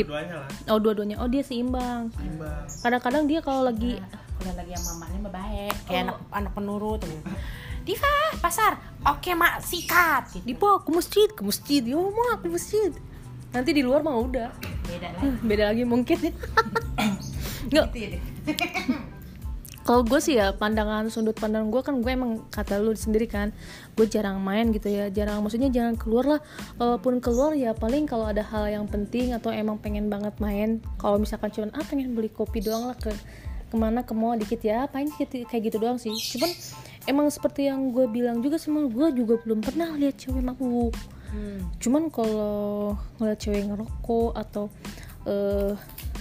Dua-duanya 0.05 0.37
lah 0.43 0.51
Oh, 0.69 0.79
dua-duanya. 0.83 1.17
Oh, 1.23 1.29
dia 1.31 1.41
seimbang. 1.47 2.11
imbang 2.21 2.67
Kadang-kadang 2.83 3.25
dia 3.31 3.41
kalau 3.41 3.65
lagi 3.65 4.03
kalau 4.37 4.53
lagi 4.53 4.73
sama 4.77 5.01
mamanya 5.01 5.19
mah 5.25 5.33
baik 5.33 5.75
kayak 5.89 6.03
anak 6.07 6.17
anak 6.29 6.53
penurut 6.53 7.01
tuh 7.01 7.21
Diva 7.87 8.15
pasar 8.43 8.83
oke 9.07 9.31
mak 9.39 9.63
sikat 9.63 10.35
gitu. 10.35 10.43
Dipo 10.43 10.83
ke 10.83 10.91
masjid, 10.91 11.29
ke 11.31 11.43
masjid. 11.47 11.83
Yo, 11.87 12.11
mau 12.11 12.35
ke 12.35 12.51
masjid. 12.51 12.91
Nanti 13.55 13.71
di 13.71 13.87
luar 13.87 14.03
mah 14.03 14.19
udah. 14.19 14.51
beda 14.91 15.09
lah 15.15 15.23
Beda 15.49 15.65
lagi 15.71 15.87
mungkin. 15.87 16.19
Nggak, 17.71 17.87
gitu 17.95 18.19
ya. 18.19 18.21
kalau 19.87 20.03
gue 20.03 20.19
sih 20.19 20.35
ya 20.35 20.51
pandangan 20.51 21.07
sudut 21.07 21.39
pandang 21.39 21.71
gue 21.71 21.79
kan 21.79 22.03
gue 22.03 22.11
emang 22.11 22.43
kata 22.51 22.83
lu 22.83 22.91
sendiri 22.99 23.31
kan 23.31 23.55
gue 23.95 24.03
jarang 24.11 24.43
main 24.43 24.75
gitu 24.75 24.91
ya 24.91 25.07
jarang 25.15 25.47
maksudnya 25.47 25.71
jarang 25.71 25.95
keluar 25.95 26.27
lah. 26.27 26.41
Walaupun 26.83 27.23
keluar 27.23 27.55
ya 27.55 27.71
paling 27.71 28.11
kalau 28.11 28.27
ada 28.27 28.43
hal 28.43 28.67
yang 28.67 28.91
penting 28.91 29.31
atau 29.31 29.55
emang 29.55 29.79
pengen 29.79 30.11
banget 30.11 30.35
main 30.43 30.83
kalau 30.99 31.23
misalkan 31.23 31.55
cuman 31.55 31.71
ah 31.79 31.87
pengen 31.87 32.19
beli 32.19 32.27
kopi 32.27 32.59
doang 32.59 32.91
lah 32.91 32.99
ke 32.99 33.15
ke 33.67 33.77
mana 33.79 34.03
ke 34.03 34.11
mall 34.11 34.35
dikit 34.35 34.59
ya 34.67 34.91
paling 34.91 35.07
dikit 35.15 35.47
kayak 35.47 35.71
gitu 35.71 35.79
doang 35.79 36.03
sih. 36.03 36.11
Cuman 36.11 36.51
emang 37.07 37.31
seperti 37.31 37.71
yang 37.71 37.95
gue 37.95 38.11
bilang 38.11 38.43
juga 38.43 38.59
sama 38.59 38.91
gue 38.91 39.07
juga 39.15 39.39
belum 39.47 39.63
pernah 39.63 39.95
lihat 39.95 40.19
cewek 40.19 40.43
mabuk. 40.43 40.99
Hmm. 41.27 41.59
cuman 41.83 42.07
kalau 42.09 42.95
ngeliat 43.19 43.39
cewek 43.43 43.67
ngerokok 43.67 44.31
atau 44.39 44.71
eh, 45.27 45.75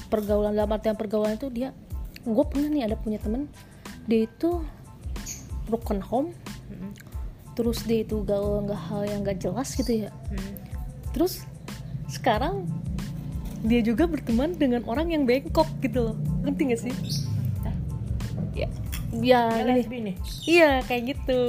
pergaulan 0.10 0.57
dalam 0.57 0.74
artian 0.74 0.98
pergaulan 0.98 1.38
itu 1.38 1.48
dia 1.53 1.72
gue 2.25 2.46
pernah 2.50 2.70
nih 2.74 2.84
ada 2.89 2.98
punya 2.98 3.22
temen 3.22 3.46
dia 4.10 4.25
itu 4.25 4.62
broken 5.70 6.01
home. 6.01 6.29
Terus 7.55 7.88
dia 7.88 8.03
itu 8.03 8.20
gaul 8.27 8.67
nggak 8.67 8.82
hal 8.91 9.01
yang 9.08 9.20
nggak 9.24 9.39
jelas 9.39 9.72
gitu 9.74 10.08
ya. 10.08 10.12
Hmm. 10.29 10.53
terus 11.15 11.48
sekarang 12.12 12.67
dia 13.63 13.79
juga 13.79 14.03
berteman 14.03 14.51
dengan 14.51 14.84
orang 14.84 15.15
yang 15.15 15.24
bengkok 15.24 15.65
gitu 15.79 16.12
loh. 16.12 16.15
Ngerti 16.44 16.62
gak 16.70 16.82
sih? 16.84 16.94
Ya 18.51 18.67
ya 19.24 19.41
lesbi 19.63 20.12
nih. 20.12 20.15
Iya 20.46 20.72
kayak 20.86 21.03
gitu. 21.15 21.41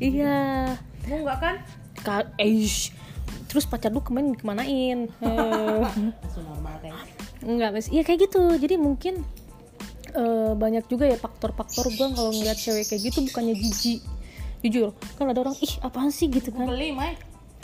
Ih. 0.00 0.12
iya. 0.18 0.40
Lu 1.06 1.14
enggak 1.20 1.38
kan? 1.38 1.54
Ka 2.00 2.16
eh, 2.40 2.64
terus 3.44 3.68
pacar 3.68 3.92
lu 3.92 4.00
kemarin 4.00 4.32
kemanain 4.32 5.10
Eh, 5.20 5.82
normal 6.40 6.74
kayak 6.80 6.96
enggak 7.44 7.70
mas. 7.76 7.88
Iya 7.92 8.02
kayak 8.02 8.30
gitu. 8.30 8.42
Jadi 8.56 8.74
mungkin 8.80 9.22
eh, 10.14 10.52
banyak 10.54 10.84
juga 10.90 11.06
ya 11.06 11.16
faktor-faktor. 11.16 11.88
Gue 11.94 12.06
kalau 12.12 12.30
ngeliat 12.34 12.58
cewek 12.58 12.86
kayak 12.90 13.02
gitu 13.10 13.18
bukannya 13.30 13.54
jijik. 13.56 14.00
Jujur 14.60 14.92
kan 15.16 15.24
ada 15.32 15.40
orang 15.40 15.56
ih 15.58 15.72
apaan 15.80 16.12
sih? 16.12 16.28
Gitu 16.28 16.52
kan. 16.52 16.68
Beli 16.68 16.92
mai. 16.92 17.16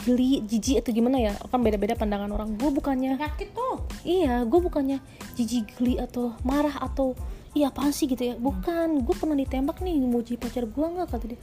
Geli 0.04 0.44
jijik 0.44 0.84
atau 0.84 0.92
gimana 0.92 1.20
ya? 1.20 1.32
Kan 1.50 1.60
beda-beda 1.60 1.92
pandangan 1.96 2.30
orang. 2.32 2.56
Gue 2.56 2.72
bukannya 2.72 3.20
penyakit 3.20 3.52
tuh. 3.52 3.84
Iya 4.06 4.44
gue 4.48 4.60
bukannya 4.60 4.98
jijik 5.36 5.76
geli 5.76 6.00
atau 6.00 6.32
marah 6.46 6.76
atau 6.80 7.12
iya 7.52 7.68
apaan 7.68 7.92
sih? 7.92 8.08
Gitu 8.08 8.32
ya. 8.32 8.34
Bukan 8.40 9.04
gue 9.04 9.14
pernah 9.16 9.36
ditembak 9.36 9.84
nih 9.84 10.00
mau 10.06 10.24
jadi 10.24 10.40
pacar 10.40 10.64
gue 10.64 10.86
nggak? 10.86 11.06
Kata 11.12 11.24
dia. 11.28 11.40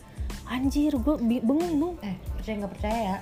Anjir 0.50 0.98
gue 0.98 1.16
bengong 1.22 1.74
dong. 1.78 1.96
Eh 2.02 2.18
percaya 2.40 2.56
nggak 2.66 2.74
percaya 2.74 3.00
ya? 3.00 3.18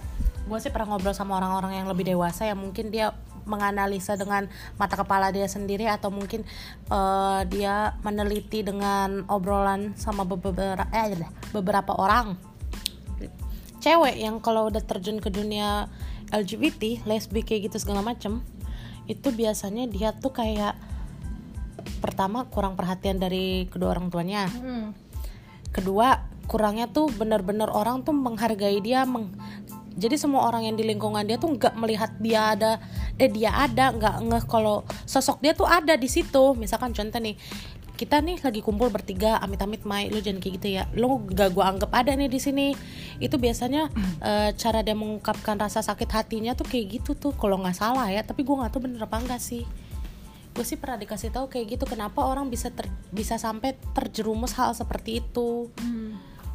Gue 0.47 0.57
sih 0.57 0.71
pernah 0.73 0.95
ngobrol 0.95 1.13
sama 1.13 1.37
orang-orang 1.37 1.83
yang 1.83 1.87
lebih 1.91 2.07
dewasa 2.07 2.49
yang 2.49 2.57
mungkin 2.57 2.89
dia 2.89 3.13
menganalisa 3.51 4.15
dengan 4.15 4.47
mata 4.79 4.95
kepala 4.95 5.35
dia 5.35 5.51
sendiri 5.51 5.91
atau 5.91 6.07
mungkin 6.07 6.47
eh, 6.87 7.41
dia 7.51 7.99
meneliti 8.07 8.63
dengan 8.63 9.27
obrolan 9.27 9.91
sama 9.99 10.23
beberapa 10.23 10.87
eh 10.95 11.19
beberapa 11.51 11.91
orang 11.99 12.39
cewek 13.83 14.15
yang 14.15 14.39
kalau 14.39 14.69
udah 14.69 14.79
terjun 14.79 15.17
ke 15.17 15.33
dunia 15.33 15.89
LGBT, 16.31 17.03
lesbi 17.03 17.43
kayak 17.43 17.67
gitu 17.67 17.77
segala 17.81 18.05
macem 18.05 18.39
itu 19.09 19.33
biasanya 19.33 19.89
dia 19.91 20.15
tuh 20.15 20.31
kayak 20.31 20.77
pertama 21.99 22.47
kurang 22.47 22.77
perhatian 22.77 23.17
dari 23.17 23.67
kedua 23.67 23.97
orang 23.97 24.13
tuanya 24.13 24.47
hmm. 24.47 24.93
kedua 25.73 26.23
kurangnya 26.45 26.87
tuh 26.87 27.09
benar-benar 27.09 27.73
orang 27.73 28.05
tuh 28.05 28.13
menghargai 28.13 28.79
dia 28.79 29.03
meng- 29.03 29.33
jadi 29.91 30.15
semua 30.15 30.47
orang 30.47 30.71
yang 30.71 30.75
di 30.79 30.87
lingkungan 30.87 31.27
dia 31.27 31.35
tuh 31.35 31.51
nggak 31.51 31.75
melihat 31.75 32.11
dia 32.15 32.55
ada 32.55 32.79
eh 33.19 33.27
dia 33.27 33.51
ada 33.51 33.91
nggak 33.91 34.15
ngeh 34.23 34.43
kalau 34.47 34.87
sosok 35.03 35.43
dia 35.43 35.51
tuh 35.51 35.67
ada 35.67 35.99
di 35.99 36.07
situ. 36.07 36.55
Misalkan 36.55 36.95
contoh 36.95 37.19
nih 37.19 37.35
kita 37.99 38.17
nih 38.17 38.41
lagi 38.41 38.65
kumpul 38.65 38.89
bertiga 38.89 39.37
amit-amit 39.43 39.85
Mai 39.85 40.09
lu 40.09 40.23
jangan 40.23 40.39
kayak 40.41 40.53
gitu 40.57 40.67
ya. 40.79 40.83
Lu 40.95 41.21
gak 41.27 41.53
gua 41.53 41.75
anggap 41.75 41.91
ada 41.91 42.15
nih 42.15 42.31
di 42.31 42.39
sini. 42.39 42.73
Itu 43.19 43.35
biasanya 43.35 43.91
eh, 44.23 44.49
cara 44.55 44.79
dia 44.79 44.95
mengungkapkan 44.95 45.59
rasa 45.59 45.83
sakit 45.83 46.09
hatinya 46.09 46.55
tuh 46.55 46.65
kayak 46.65 47.01
gitu 47.01 47.11
tuh 47.13 47.35
kalau 47.35 47.59
nggak 47.59 47.75
salah 47.75 48.07
ya. 48.07 48.23
Tapi 48.23 48.47
gua 48.47 48.65
nggak 48.65 48.71
tahu 48.71 48.87
bener 48.87 49.01
apa 49.03 49.17
enggak 49.19 49.43
sih. 49.43 49.67
Gue 50.51 50.67
sih 50.67 50.75
pernah 50.75 50.99
dikasih 50.99 51.31
tahu 51.31 51.47
kayak 51.47 51.79
gitu 51.79 51.87
kenapa 51.87 52.27
orang 52.27 52.51
bisa 52.51 52.67
ter- 52.75 52.91
bisa 53.07 53.39
sampai 53.39 53.71
terjerumus 53.95 54.51
hal 54.59 54.75
seperti 54.75 55.23
itu. 55.23 55.71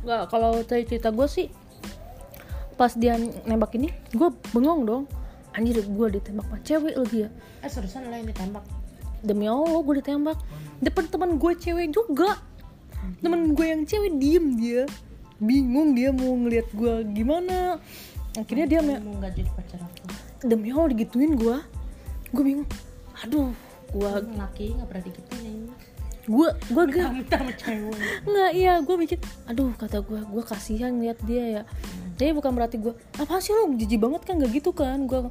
Nggak 0.05 0.29
kalau 0.29 0.61
cerita 0.69 1.09
gue 1.09 1.25
sih 1.25 1.49
pas 2.77 2.93
dia 2.93 3.17
nembak 3.49 3.73
ini 3.75 3.89
gue 4.13 4.29
bengong 4.53 4.85
dong. 4.85 5.05
Anjir 5.57 5.81
gue 5.81 6.07
ditembak 6.21 6.45
sama 6.53 6.61
cewek 6.61 6.95
lagi 7.01 7.19
ya. 7.25 7.29
Eh 7.65 7.71
seriusan 7.73 8.13
lo 8.13 8.13
yang 8.13 8.29
ditembak? 8.29 8.65
Demi 9.25 9.49
allah 9.49 9.81
gue 9.81 9.95
ditembak. 10.05 10.39
Depan 10.85 11.05
teman 11.09 11.41
gue 11.41 11.53
cewek 11.57 11.89
juga. 11.97 12.37
Teman 13.25 13.57
gue 13.57 13.67
yang 13.67 13.83
cewek 13.89 14.13
diem 14.21 14.61
dia. 14.61 14.85
Bingung 15.41 15.97
dia 15.97 16.13
mau 16.13 16.37
ngeliat 16.37 16.69
gue 16.77 16.95
gimana. 17.17 17.81
Akhirnya 18.37 18.69
dia 18.69 18.81
mau 18.85 19.17
nggak 19.17 19.33
jadi 19.33 19.51
pacar 19.57 19.81
aku? 19.81 20.05
Demi 20.45 20.69
allah 20.69 20.93
digituin 20.93 21.41
gue 21.41 21.57
gue 22.37 22.45
bingung. 22.45 22.69
Aduh 23.25 23.57
gue 23.97 24.11
laki 24.37 24.77
nggak 24.77 24.89
pernah 24.93 25.05
digituin 25.09 25.73
gue 26.27 26.49
gue 26.75 26.85
gak 26.91 27.15
minta 27.15 27.39
sama 27.39 27.55
cewek. 27.55 28.03
Nggak 28.27 28.51
iya 28.53 28.75
gue 28.83 28.97
mikir 28.99 29.19
aduh 29.49 29.73
kata 29.79 30.05
gue 30.05 30.21
gue 30.21 30.43
kasihan 30.45 30.93
ngeliat 30.93 31.17
dia 31.25 31.45
ya 31.49 31.63
jadi 32.17 32.33
bukan 32.33 32.53
berarti 32.53 32.77
gue 32.77 32.93
apa 33.15 33.39
sih 33.39 33.53
lo 33.53 33.69
jijik 33.73 34.01
banget 34.01 34.25
kan? 34.25 34.37
Gak 34.37 34.51
gitu 34.51 34.73
kan 34.73 35.05
gue 35.05 35.29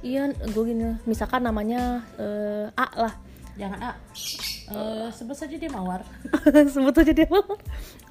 iya 0.00 0.30
gue 0.30 0.64
gini 0.64 0.94
misalkan 1.04 1.42
namanya 1.42 2.06
eh, 2.16 2.70
A 2.72 2.86
lah. 2.96 3.14
Jangan 3.58 3.78
ah 3.84 3.96
Eh, 4.68 5.08
sebut 5.10 5.32
saja 5.32 5.56
dia 5.56 5.66
mawar. 5.66 6.04
Sebut 6.76 6.92
aja 6.92 7.08
dia 7.08 7.24
Mawar. 7.24 7.56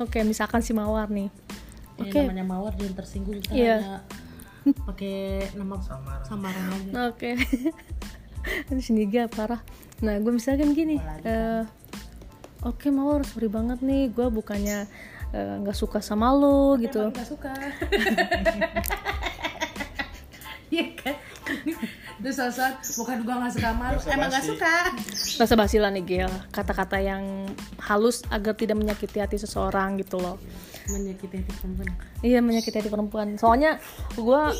Oke 0.01 0.25
misalkan 0.25 0.59
si 0.59 0.73
mawar 0.73 1.05
nih. 1.07 1.29
Oke. 1.95 2.09
Oke. 2.09 2.19
namanya 2.25 2.43
mawar 2.43 2.73
jangan 2.73 2.97
tersinggung 2.97 3.37
kita 3.39 3.53
Iya. 3.53 3.77
hanya 3.77 3.97
pakai 4.83 5.47
nama 5.53 5.77
Samaran. 5.77 6.21
samaran 6.25 6.65
aja. 6.73 6.91
Oke. 7.13 7.37
Aduh, 8.73 8.81
sini 8.81 9.05
gak 9.05 9.37
parah. 9.37 9.61
Nah 10.01 10.17
gue 10.17 10.33
misalkan 10.33 10.73
gini 10.73 10.97
eh, 11.23 11.61
oke 12.65 12.89
mawar 12.89 13.21
sorry 13.21 13.47
banget 13.47 13.77
nih. 13.79 14.09
Gue 14.09 14.27
bukannya 14.27 14.89
eh, 15.33 15.55
nggak 15.63 15.77
suka 15.77 15.99
sama 15.99 16.31
lo 16.31 16.77
gitu. 16.79 17.09
nggak 17.11 17.27
suka. 17.27 17.53
Iya 20.67 20.85
kan? 20.99 21.15
Terus 22.19 22.35
sosok 22.43 22.73
bukan 22.99 23.17
gua 23.23 23.35
nggak 23.39 23.53
suka 23.55 23.69
malu 23.71 23.97
emang 24.11 24.27
nggak 24.27 24.45
suka. 24.45 24.73
Bahasa 25.39 25.55
basi 25.55 25.77
lah 25.79 25.93
nih 25.95 26.03
Gil 26.03 26.33
Kata-kata 26.51 26.99
yang 26.99 27.47
halus 27.79 28.25
agar 28.27 28.51
tidak 28.57 28.75
menyakiti 28.75 29.23
hati 29.23 29.39
seseorang 29.39 29.95
gitu 30.03 30.19
loh. 30.19 30.35
Menyakiti 30.91 31.39
hati 31.39 31.51
perempuan. 31.55 31.87
Iya 32.19 32.39
menyakiti 32.43 32.75
hati 32.83 32.91
perempuan. 32.91 33.27
Soalnya 33.39 33.79
gua 34.19 34.51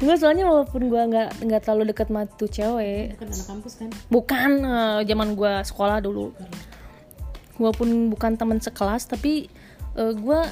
Enggak 0.00 0.18
soalnya 0.20 0.44
walaupun 0.44 0.92
gua 0.92 1.08
nggak 1.08 1.30
nggak 1.40 1.60
terlalu 1.64 1.82
dekat 1.96 2.12
sama 2.12 2.28
tuh 2.28 2.50
cewek. 2.52 3.16
Bukan 3.16 3.28
anak 3.32 3.46
kampus 3.48 3.72
kan? 3.80 3.88
Bukan 4.12 4.50
eh, 4.60 4.98
zaman 5.08 5.28
gua 5.32 5.64
sekolah 5.64 6.04
dulu 6.04 6.36
Walaupun 7.56 8.12
bukan 8.12 8.36
teman 8.36 8.58
sekelas 8.60 9.08
tapi 9.08 9.48
eh, 9.96 10.12
gua 10.16 10.44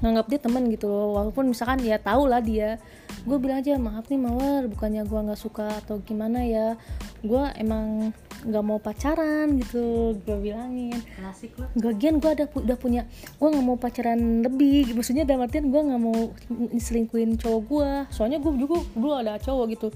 nganggap 0.00 0.26
dia 0.30 0.40
teman 0.40 0.70
gitu 0.70 0.86
loh. 0.86 1.18
Walaupun 1.18 1.50
misalkan 1.50 1.82
ya 1.82 1.98
tahu 1.98 2.30
lah 2.30 2.38
dia 2.38 2.78
gue 3.26 3.36
bilang 3.36 3.60
aja 3.60 3.76
maaf 3.76 4.08
nih 4.08 4.20
mawar 4.20 4.64
bukannya 4.70 5.02
gua 5.04 5.20
nggak 5.28 5.40
suka 5.40 5.68
atau 5.84 6.00
gimana 6.00 6.44
ya. 6.44 6.78
Gua 7.20 7.52
emang 7.56 8.16
nggak 8.40 8.64
mau 8.64 8.80
pacaran 8.80 9.60
gitu 9.60 10.16
gue 10.24 10.36
bilangin. 10.40 10.96
Klasik 10.96 11.52
lo 11.60 11.68
Gagian 11.76 12.16
gue 12.24 12.30
ada 12.32 12.44
udah 12.48 12.76
punya 12.80 13.04
gue 13.36 13.48
nggak 13.52 13.66
mau 13.66 13.76
pacaran 13.76 14.40
lebih 14.40 14.96
maksudnya 14.96 15.28
dalam 15.28 15.44
artian 15.44 15.68
gue 15.68 15.76
nggak 15.76 16.00
mau 16.00 16.32
selingkuhin 16.80 17.36
cowok 17.36 17.62
gue 17.68 17.90
soalnya 18.08 18.40
gue 18.40 18.52
juga 18.56 18.80
dulu 18.96 19.12
ada 19.12 19.36
cowok 19.36 19.64
gitu. 19.76 19.88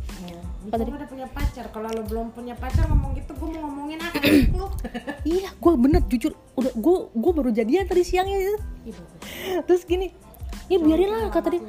Apa 0.68 0.80
tadi? 0.80 0.90
udah 0.92 1.08
punya 1.08 1.26
pacar. 1.28 1.64
Kalau 1.72 1.88
lo 1.92 2.02
belum 2.04 2.26
punya 2.32 2.56
pacar 2.56 2.88
ngomong 2.88 3.12
gitu, 3.16 3.32
gue 3.36 3.48
mau 3.56 3.68
ngomongin 3.68 4.00
apa 4.00 4.16
lu? 4.60 4.68
iya 5.24 5.48
gue 5.52 5.72
bener 5.80 6.02
jujur. 6.08 6.32
Udah 6.56 6.72
gue 6.72 6.96
gue 7.16 7.32
baru 7.32 7.50
jadian 7.52 7.88
tadi 7.88 8.02
siangnya 8.04 8.36
gitu. 8.84 9.02
Terus 9.64 9.82
gini 9.88 10.12
ya 10.68 10.80
biarin 10.80 11.12
lah 11.12 11.28
kata 11.28 11.48
dia 11.52 11.62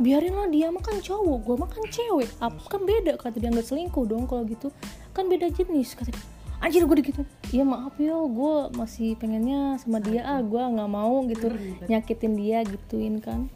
biarin 0.00 0.32
lah 0.32 0.48
dia 0.48 0.72
makan 0.72 1.04
cowok 1.04 1.38
gue 1.44 1.56
makan 1.60 1.82
cewek. 1.92 2.30
Apa 2.40 2.60
kan 2.68 2.82
beda 2.88 3.18
kata 3.20 3.36
dia 3.36 3.52
nggak 3.52 3.66
selingkuh 3.66 4.04
dong 4.08 4.24
kalau 4.24 4.44
gitu. 4.48 4.72
Kan 5.12 5.28
beda 5.28 5.52
jenis 5.52 5.92
kata 5.92 6.12
dia. 6.14 6.24
Anjir 6.62 6.86
gue 6.86 6.94
gitu 7.02 7.26
iya 7.50 7.66
maaf 7.66 7.98
yo 7.98 8.30
gue 8.30 8.70
masih 8.78 9.18
pengennya 9.18 9.82
sama 9.82 9.98
dia 9.98 10.22
ah 10.22 10.38
gue 10.38 10.62
nggak 10.62 10.90
mau 10.94 11.26
gitu 11.26 11.50
nyakitin 11.90 12.38
dia 12.38 12.62
gituin 12.62 13.18
kan. 13.18 13.50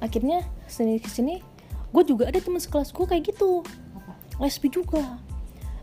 Akhirnya 0.00 0.48
sini 0.64 0.96
ke 0.96 1.12
sini 1.12 1.44
gue 1.92 2.02
juga 2.08 2.32
ada 2.32 2.40
teman 2.40 2.56
sekelas 2.56 2.96
gue 2.96 3.04
kayak 3.04 3.36
gitu. 3.36 3.60
Lesbi 4.40 4.72
juga. 4.72 5.20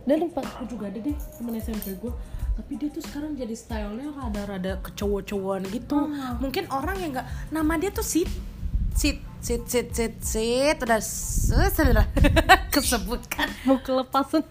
Dan 0.07 0.33
pas 0.33 0.47
Aku 0.57 0.65
juga 0.65 0.89
ada 0.89 0.97
deh 0.97 1.13
temen 1.13 1.53
SMP 1.61 1.93
gue 2.01 2.13
tapi 2.57 2.73
dia 2.73 2.89
tuh 2.89 3.05
sekarang 3.05 3.37
jadi 3.37 3.53
stylenya 3.53 4.17
rada-rada 4.17 4.81
kecowok-cowokan 4.81 5.61
gitu. 5.69 6.09
Mungkin 6.41 6.65
orang 6.73 6.97
yang 6.97 7.13
nggak 7.13 7.53
nama 7.53 7.77
dia 7.77 7.93
tuh 7.93 8.01
sit 8.01 8.25
sit 8.97 9.21
sit 9.39 9.63
sit 9.69 9.93
sit 9.93 10.15
sit 10.19 10.77
udah 10.81 10.99
s- 10.99 11.49
sudah 11.49 12.07
kesebutkan. 12.73 13.47
Mau 13.63 13.79
kelepasan 13.79 14.43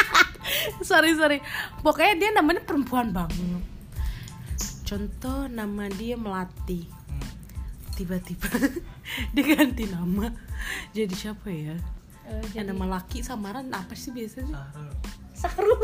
sorry 0.88 1.12
sorry. 1.14 1.38
Pokoknya 1.82 2.14
dia 2.16 2.30
namanya 2.32 2.64
perempuan 2.64 3.12
banget. 3.12 3.62
Contoh 4.84 5.46
nama 5.50 5.90
dia 5.92 6.16
melati. 6.16 6.88
Tiba-tiba 7.92 8.48
diganti 9.36 9.84
nama. 9.90 10.30
Jadi 10.94 11.14
siapa 11.14 11.50
ya? 11.50 11.76
Eh, 12.28 12.44
yang 12.54 12.72
nama 12.72 13.00
laki 13.00 13.20
samaran 13.20 13.68
apa 13.72 13.92
sih 13.92 14.12
biasanya? 14.14 14.54
Sarul. 14.54 14.92
Sarul 15.34 15.78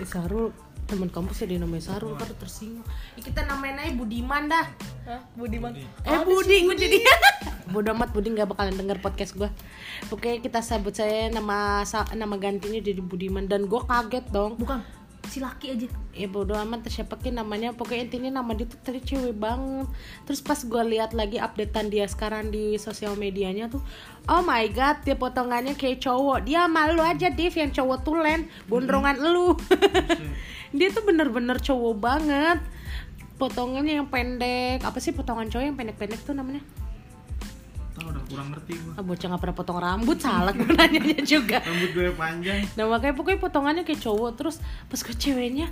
Eh, 0.00 0.06
Sarul 0.08 0.48
teman 0.92 1.08
kampus 1.08 1.40
ya 1.40 1.46
dia 1.48 1.58
namanya 1.58 1.88
Sarul 1.88 2.12
kan 2.14 2.28
tersinggung. 2.36 2.84
Ya, 3.16 3.20
kita 3.24 3.40
namain 3.42 3.74
aja 3.74 3.92
Budiman 3.92 4.44
dah. 4.46 4.66
Hah? 5.02 5.20
Budiman. 5.32 5.72
Eh 6.04 6.20
Budi 6.22 6.56
gue 6.62 6.76
jadi 6.76 6.96
bodoh 7.72 7.96
amat 7.96 8.12
Budi 8.12 8.28
nggak 8.30 8.52
bakalan 8.52 8.76
denger 8.76 9.00
podcast 9.00 9.32
gue 9.32 9.48
Pokoknya 10.06 10.38
kita 10.38 10.60
sebut 10.60 10.92
saya 10.92 11.32
nama 11.32 11.80
sa- 11.82 12.12
nama 12.12 12.36
gantinya 12.36 12.76
jadi 12.76 13.00
Budiman. 13.00 13.48
Dan 13.48 13.64
gue 13.64 13.80
kaget 13.80 14.28
dong. 14.28 14.60
Bukan 14.60 14.84
si 15.28 15.38
laki 15.38 15.74
aja. 15.74 15.86
Ya 16.12 16.28
bodo 16.28 16.54
amat 16.58 16.86
siapa 16.90 17.18
ke 17.18 17.30
namanya? 17.30 17.72
Pokoknya 17.72 18.10
intinya 18.10 18.42
nama 18.42 18.52
dia 18.52 18.66
tuh 18.66 18.80
tadi 18.82 19.00
cewek 19.02 19.36
banget. 19.38 19.86
Terus 20.26 20.40
pas 20.42 20.58
gue 20.58 20.82
lihat 20.96 21.14
lagi 21.14 21.38
updatean 21.38 21.88
dia 21.88 22.06
sekarang 22.10 22.50
di 22.50 22.76
sosial 22.76 23.14
medianya 23.14 23.70
tuh 23.70 23.82
oh 24.28 24.42
my 24.42 24.66
god 24.74 25.00
dia 25.06 25.14
potongannya 25.14 25.78
kayak 25.78 26.02
cowok. 26.02 26.46
Dia 26.46 26.66
malu 26.66 27.00
aja 27.00 27.30
Div 27.30 27.54
yang 27.54 27.70
cowok 27.70 27.98
tulen. 28.02 28.50
Gondrongan 28.66 29.16
lu. 29.22 29.54
Dia 30.72 30.88
tuh 30.88 31.04
bener-bener 31.04 31.60
cowok 31.60 31.94
banget. 32.00 32.58
Potongannya 33.36 34.00
yang 34.00 34.08
pendek 34.08 34.80
apa 34.80 34.96
sih 35.02 35.12
potongan 35.12 35.52
cowok 35.52 35.64
yang 35.64 35.76
pendek-pendek 35.76 36.20
tuh 36.24 36.32
namanya 36.32 36.64
tahu 38.02 38.10
udah 38.18 38.24
kurang 38.26 38.48
ngerti 38.50 38.72
gua. 38.82 38.92
Ah, 38.98 39.04
bocah 39.06 39.26
nggak 39.30 39.42
pernah 39.46 39.56
potong 39.56 39.78
rambut 39.78 40.18
salah 40.18 40.52
gue 40.52 40.72
nanyanya 40.78 41.20
juga. 41.22 41.58
Rambut 41.62 41.90
gue 41.94 42.10
panjang. 42.18 42.60
Nah 42.74 42.84
makanya 42.90 43.14
pokoknya 43.14 43.38
potongannya 43.38 43.82
kayak 43.86 44.02
cowok 44.02 44.30
terus 44.34 44.56
pas 44.90 45.00
ke 45.00 45.12
ceweknya 45.14 45.70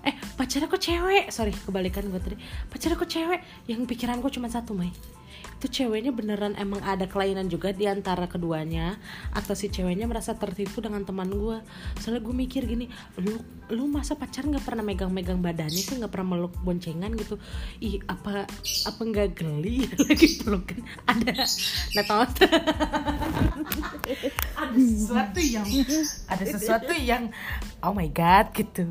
eh 0.00 0.14
pacarnya 0.34 0.66
kok 0.66 0.80
cewek? 0.80 1.24
Sorry 1.30 1.52
kebalikan 1.54 2.08
gue 2.10 2.20
tadi. 2.20 2.36
Pacarnya 2.66 2.96
kok 2.98 3.10
cewek? 3.10 3.40
Yang 3.70 3.86
pikiran 3.86 4.18
gue 4.18 4.30
cuma 4.32 4.50
satu 4.50 4.74
Mai 4.74 4.90
itu 5.60 5.82
ceweknya 5.82 6.12
beneran 6.12 6.56
emang 6.56 6.80
ada 6.84 7.04
kelainan 7.04 7.48
juga 7.52 7.72
di 7.72 7.84
antara 7.84 8.26
keduanya 8.26 8.96
atau 9.36 9.52
si 9.52 9.68
ceweknya 9.68 10.08
merasa 10.08 10.32
tertipu 10.36 10.80
dengan 10.80 11.04
teman 11.04 11.28
gue 11.28 11.58
soalnya 12.00 12.22
gue 12.24 12.34
mikir 12.34 12.64
gini 12.64 12.88
lu 13.20 13.36
lu 13.70 13.86
masa 13.86 14.18
pacaran 14.18 14.50
nggak 14.50 14.66
pernah 14.66 14.82
megang-megang 14.82 15.38
badannya 15.38 15.78
sih 15.78 15.94
nggak 15.96 16.10
pernah 16.10 16.34
meluk 16.36 16.54
boncengan 16.66 17.14
gitu. 17.14 17.38
Ih 17.78 18.02
apa 18.10 18.44
apa 18.86 19.00
nggak 19.00 19.38
geli? 19.38 19.86
Lagi 20.10 20.42
pelukan 20.42 20.82
ada 21.06 21.46
nah 21.94 22.04
tau 22.04 22.26
ada 24.60 24.74
sesuatu 24.74 25.38
yang 25.38 25.66
ada 26.26 26.44
sesuatu 26.44 26.92
yang 26.98 27.30
oh 27.80 27.94
my 27.94 28.10
god 28.10 28.50
gitu. 28.52 28.86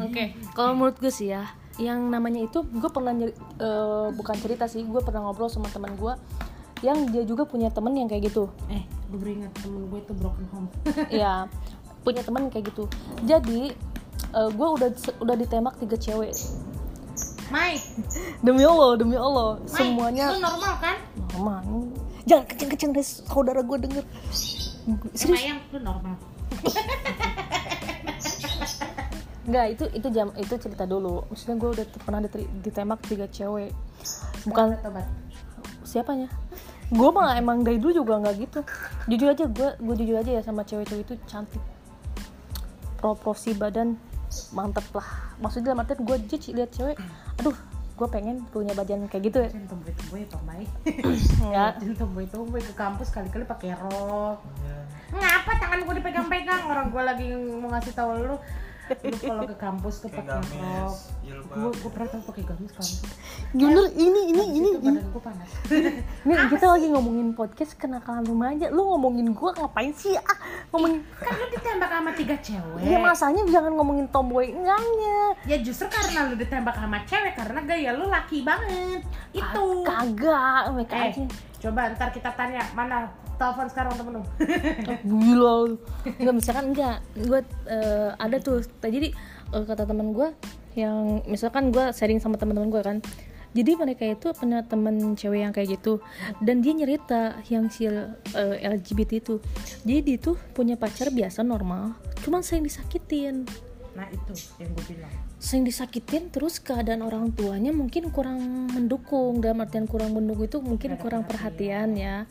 Oke, 0.00 0.38
kalau 0.54 0.78
menurut 0.78 0.96
gue 1.02 1.12
sih 1.12 1.34
ya, 1.34 1.50
yang 1.80 2.12
namanya 2.12 2.44
itu 2.44 2.60
gue 2.60 2.90
pernah 2.92 3.16
nyeri, 3.16 3.32
eh, 3.32 4.06
bukan 4.12 4.36
cerita 4.36 4.68
sih, 4.68 4.84
gue 4.84 5.00
pernah 5.00 5.24
ngobrol 5.24 5.48
sama 5.48 5.72
teman 5.72 5.96
gue 5.96 6.12
yang 6.80 7.08
dia 7.08 7.24
juga 7.24 7.44
punya 7.44 7.68
temen 7.68 7.92
yang 7.92 8.08
kayak 8.08 8.32
gitu. 8.32 8.48
eh 8.72 8.84
gue 9.10 9.18
beringat 9.18 9.52
temen 9.60 9.88
gue 9.88 10.00
itu 10.00 10.12
broken 10.16 10.46
home 10.52 10.68
Iya, 11.12 11.48
punya 12.00 12.20
temen 12.22 12.48
kayak 12.48 12.68
gitu. 12.72 12.84
Jadi 13.24 13.72
eh, 14.30 14.50
gue 14.52 14.68
udah 14.76 14.88
udah 15.18 15.36
ditembak 15.36 15.80
tiga 15.80 15.96
cewek. 15.96 16.36
Mai 17.50 17.74
Demi 18.46 18.62
Allah, 18.62 18.94
demi 18.94 19.18
Allah, 19.18 19.58
Mai, 19.58 19.66
semuanya 19.66 20.30
lu 20.30 20.38
normal 20.38 20.74
kan 20.78 20.96
aman. 21.34 21.64
Jangan 22.22 22.44
kenceng-kenceng 22.46 22.92
deh, 22.94 23.02
saudara 23.02 23.64
gue 23.64 23.78
denger. 23.80 24.04
Serius? 25.16 25.40
Mayang 25.42 25.58
lu 25.72 25.78
normal 25.80 26.14
Enggak, 29.50 29.66
itu 29.74 29.84
itu 29.98 30.08
jam 30.14 30.30
itu 30.38 30.54
cerita 30.62 30.86
dulu. 30.86 31.26
Maksudnya 31.26 31.58
gue 31.58 31.70
udah 31.74 31.86
pernah 32.06 32.20
ditembak 32.62 33.02
tiga 33.02 33.26
cewek. 33.26 33.74
Bukan 34.46 34.78
tobat 34.78 35.10
siapanya? 35.82 36.30
Gue 36.86 37.10
mah 37.10 37.34
emang 37.34 37.66
dari 37.66 37.82
dulu 37.82 38.06
juga 38.06 38.22
nggak 38.22 38.34
gitu. 38.38 38.60
Jujur 39.10 39.34
aja 39.34 39.44
gue 39.50 39.68
gue 39.74 39.94
jujur 39.98 40.16
aja 40.22 40.30
ya 40.38 40.42
sama 40.46 40.62
cewek-cewek 40.62 41.02
itu 41.02 41.14
cantik. 41.26 41.58
Proporsi 43.02 43.50
badan 43.58 43.98
mantep 44.54 44.86
lah. 44.94 45.34
Maksudnya 45.42 45.74
dalam 45.74 45.82
artian 45.82 45.98
gue 46.06 46.16
judge 46.30 46.54
lihat 46.54 46.70
cewek 46.70 46.94
aduh 47.42 47.56
gue 47.98 48.08
pengen 48.08 48.46
punya 48.54 48.70
badan 48.78 49.10
kayak 49.10 49.34
gitu 49.34 49.38
ya. 49.42 49.50
Jangan 49.50 49.66
tomboy-tomboy 49.66 50.20
apa 50.30 50.38
Mai? 50.46 50.64
Enggak 51.50 51.72
Jangan 51.82 51.96
tomboy-tomboy 52.06 52.62
ke 52.62 52.74
kampus 52.78 53.10
kali-kali 53.10 53.44
pakai 53.50 53.74
rok. 53.74 54.38
Ngapa 55.10 55.52
tangan 55.58 55.82
gue 55.82 55.94
dipegang-pegang? 55.98 56.62
Orang 56.70 56.94
gue 56.94 57.02
lagi 57.02 57.26
mau 57.34 57.66
ngasih 57.74 57.98
tahu 57.98 58.14
lu 58.30 58.38
lu 58.90 59.16
kalau 59.22 59.42
ke 59.46 59.56
kampus 59.56 59.94
tuh 60.02 60.10
pakai 60.10 60.26
rok. 60.26 60.42
gamis 60.42 60.94
jilbab 61.22 61.54
gue 61.54 61.70
gue 61.78 61.90
pernah 61.94 62.08
tahu 62.10 62.22
pakai 62.34 62.44
gamis 62.46 62.72
kampus. 62.74 63.00
Bener 63.54 63.86
ini 63.94 64.20
ini 64.34 64.44
ini 64.58 64.68
badan 64.82 65.06
gue 65.10 65.22
panas. 65.22 65.50
Ini 66.26 66.44
kita 66.52 66.66
lagi 66.68 66.86
ngomongin 66.90 67.32
podcast 67.32 67.72
kenakalan 67.78 68.24
remaja. 68.26 68.66
Lu 68.74 68.82
ngomongin 68.90 69.30
gue 69.32 69.50
ngapain 69.56 69.92
sih? 69.94 70.14
Ah 70.18 70.38
ngomongin 70.74 71.00
kan 71.18 71.34
lu 71.34 71.46
ditembak 71.54 71.90
sama 71.90 72.10
tiga 72.14 72.36
cewek. 72.42 72.84
Ya 72.84 72.98
masanya 72.98 73.42
jangan 73.48 73.72
ngomongin 73.78 74.06
tomboy 74.10 74.50
enggaknya. 74.50 75.18
Ya 75.46 75.56
justru 75.62 75.86
karena 75.88 76.30
lu 76.30 76.34
ditembak 76.34 76.74
sama 76.74 76.98
cewek 77.06 77.34
karena 77.38 77.60
gaya 77.64 77.90
lu 77.94 78.06
laki 78.10 78.42
banget. 78.42 79.02
Itu. 79.30 79.86
Kagak 79.86 80.62
mereka 80.74 80.94
eh 80.96 81.08
aja 81.10 81.24
coba 81.60 81.92
ntar 81.92 82.08
kita 82.08 82.32
tanya 82.32 82.64
mana 82.72 83.04
telepon 83.40 83.66
sekarang 83.72 83.92
temen 83.96 84.12
lu. 84.20 84.22
Gila. 85.08 85.56
Nggak 86.20 86.34
misalkan 86.36 86.64
enggak. 86.76 86.96
Gue 87.16 87.40
eh, 87.72 88.10
ada 88.20 88.36
tuh. 88.36 88.60
Jadi 88.84 89.16
eh, 89.56 89.64
kata 89.64 89.88
teman 89.88 90.12
gue 90.12 90.28
yang 90.76 91.24
misalkan 91.24 91.72
gue 91.72 91.88
sharing 91.96 92.20
sama 92.20 92.36
teman-teman 92.36 92.68
gue 92.68 92.82
kan. 92.84 92.98
Jadi 93.50 93.74
mereka 93.74 94.06
itu 94.06 94.30
punya 94.30 94.62
temen 94.62 95.18
cewek 95.18 95.40
yang 95.42 95.52
kayak 95.56 95.80
gitu. 95.80 96.04
Dan 96.38 96.60
dia 96.60 96.76
nyerita 96.76 97.40
yang 97.48 97.72
si 97.72 97.88
eh, 97.88 98.06
LGBT 98.60 99.10
itu. 99.24 99.34
Jadi 99.88 100.00
dia 100.04 100.16
tuh 100.20 100.36
punya 100.52 100.76
pacar 100.76 101.08
biasa 101.08 101.40
normal. 101.40 101.96
Cuman 102.20 102.44
sering 102.44 102.68
disakitin. 102.68 103.48
Nah 103.96 104.06
itu 104.12 104.36
yang 104.60 104.70
gue 104.76 104.84
bilang. 104.94 105.12
Sering 105.40 105.64
disakitin 105.64 106.28
terus 106.28 106.60
keadaan 106.60 107.00
orang 107.00 107.32
tuanya 107.32 107.72
mungkin 107.72 108.12
kurang 108.12 108.68
mendukung. 108.70 109.40
Dalam 109.40 109.64
artian 109.64 109.88
kurang 109.88 110.12
mendukung 110.12 110.44
itu 110.44 110.60
mungkin 110.60 111.00
kurang 111.00 111.24
perhatian. 111.24 111.96
ya 111.96 112.28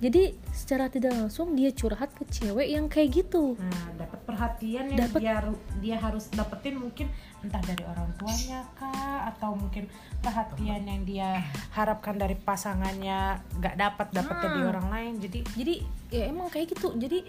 jadi 0.00 0.32
secara 0.54 0.88
tidak 0.88 1.12
langsung 1.12 1.52
dia 1.52 1.68
curhat 1.76 2.08
ke 2.16 2.24
cewek 2.30 2.72
yang 2.72 2.88
kayak 2.88 3.20
gitu. 3.20 3.52
Nah, 3.60 4.00
dapat 4.00 4.20
perhatian 4.24 4.88
yang 4.88 5.00
Dapet- 5.04 5.20
dia 5.20 5.36
dia 5.76 5.96
harus 6.00 6.32
dapetin 6.32 6.80
mungkin 6.80 7.12
entah 7.44 7.60
dari 7.60 7.84
orang 7.84 8.08
tuanya 8.16 8.64
kah 8.76 9.28
atau 9.28 9.56
mungkin 9.56 9.88
perhatian 10.24 10.84
yang 10.88 11.02
dia 11.04 11.44
harapkan 11.76 12.16
dari 12.16 12.36
pasangannya 12.36 13.44
nggak 13.60 13.76
dapat 13.76 14.06
dapetnya 14.12 14.48
di 14.56 14.62
orang 14.64 14.86
lain. 14.88 15.12
Jadi 15.20 15.38
jadi 15.56 15.74
ya 16.08 16.22
emang 16.32 16.48
kayak 16.48 16.72
gitu. 16.72 16.96
Jadi 16.96 17.24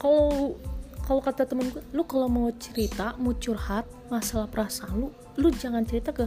kalau 0.00 0.56
kalau 1.04 1.20
kata 1.20 1.44
temen 1.44 1.68
gue 1.68 1.84
lu 1.92 2.08
kalau 2.08 2.32
mau 2.32 2.48
cerita 2.56 3.12
mau 3.20 3.36
curhat 3.36 3.84
masalah 4.08 4.48
perasaan 4.48 4.96
lu 4.96 5.08
lu 5.36 5.52
jangan 5.52 5.84
cerita 5.84 6.16
ke 6.16 6.24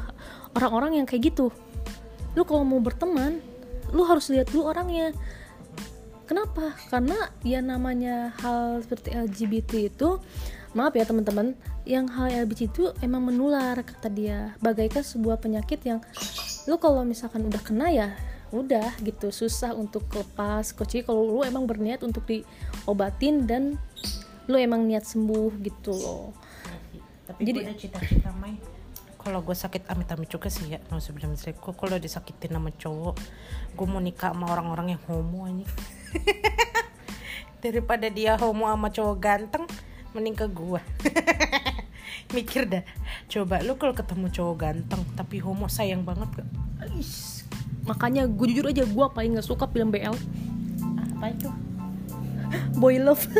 orang-orang 0.54 1.02
yang 1.02 1.08
kayak 1.10 1.34
gitu. 1.34 1.50
Lu 2.38 2.46
kalau 2.46 2.62
mau 2.62 2.78
berteman 2.78 3.42
lu 3.90 4.04
harus 4.06 4.30
lihat 4.30 4.52
dulu 4.52 4.70
orangnya 4.70 5.16
kenapa? 6.28 6.76
Karena 6.92 7.16
ya 7.42 7.64
namanya 7.64 8.36
hal 8.44 8.84
seperti 8.84 9.16
LGBT 9.16 9.72
itu 9.88 10.20
maaf 10.76 10.94
ya 10.94 11.08
teman-teman 11.08 11.56
yang 11.88 12.06
hal 12.12 12.28
LGBT 12.46 12.70
itu 12.70 12.84
emang 13.00 13.24
menular 13.32 13.80
kata 13.82 14.12
dia 14.12 14.54
bagaikan 14.60 15.02
sebuah 15.02 15.40
penyakit 15.40 15.80
yang 15.88 16.04
lu 16.68 16.76
kalau 16.78 17.08
misalkan 17.08 17.48
udah 17.48 17.64
kena 17.64 17.88
ya 17.90 18.10
udah 18.52 18.96
gitu 19.04 19.32
susah 19.32 19.74
untuk 19.74 20.08
lepas 20.12 20.76
kecuali 20.76 21.04
kalau 21.04 21.24
lu 21.24 21.42
emang 21.48 21.64
berniat 21.64 22.04
untuk 22.04 22.28
diobatin 22.28 23.48
dan 23.48 23.80
lu 24.48 24.56
emang 24.56 24.88
niat 24.88 25.04
sembuh 25.04 25.52
gitu 25.64 25.92
loh. 25.92 26.32
Tapi 27.28 27.44
Jadi- 27.44 27.60
gue 27.64 27.68
ada 27.68 27.76
cita-cita 27.76 28.32
Mai. 28.36 28.56
Kalau 29.20 29.44
gue 29.44 29.52
sakit 29.52 29.92
amit-amit 29.92 30.32
juga 30.32 30.48
sih 30.48 30.72
ya 30.72 30.80
no 30.88 31.04
sebelum 31.04 31.36
gue 31.36 31.74
kalau 31.76 32.00
disakitin 32.00 32.56
sama 32.56 32.72
cowok 32.72 33.16
gue 33.76 33.88
mau 33.88 34.00
nikah 34.00 34.32
sama 34.32 34.48
orang-orang 34.48 34.96
yang 34.96 35.02
homo 35.12 35.44
aja 35.44 35.68
daripada 37.64 38.08
dia 38.08 38.38
homo 38.38 38.70
sama 38.70 38.88
cowok 38.94 39.18
ganteng 39.18 39.66
mending 40.16 40.38
ke 40.38 40.48
gue 40.50 40.82
mikir 42.36 42.68
dah. 42.68 42.84
Coba 43.32 43.64
lu 43.64 43.80
kalau 43.80 43.96
ketemu 43.96 44.28
cowok 44.32 44.56
ganteng 44.60 45.02
tapi 45.16 45.40
homo 45.40 45.72
sayang 45.72 46.04
banget 46.04 46.44
gak? 46.44 46.50
Makanya 47.88 48.28
gue 48.28 48.46
jujur 48.52 48.68
aja 48.68 48.84
gue 48.84 49.06
paling 49.12 49.38
nggak 49.38 49.48
suka 49.48 49.68
film 49.72 49.92
BL 49.92 50.16
apa 51.18 51.34
itu? 51.34 51.50
Boy 52.82 53.00
love. 53.02 53.24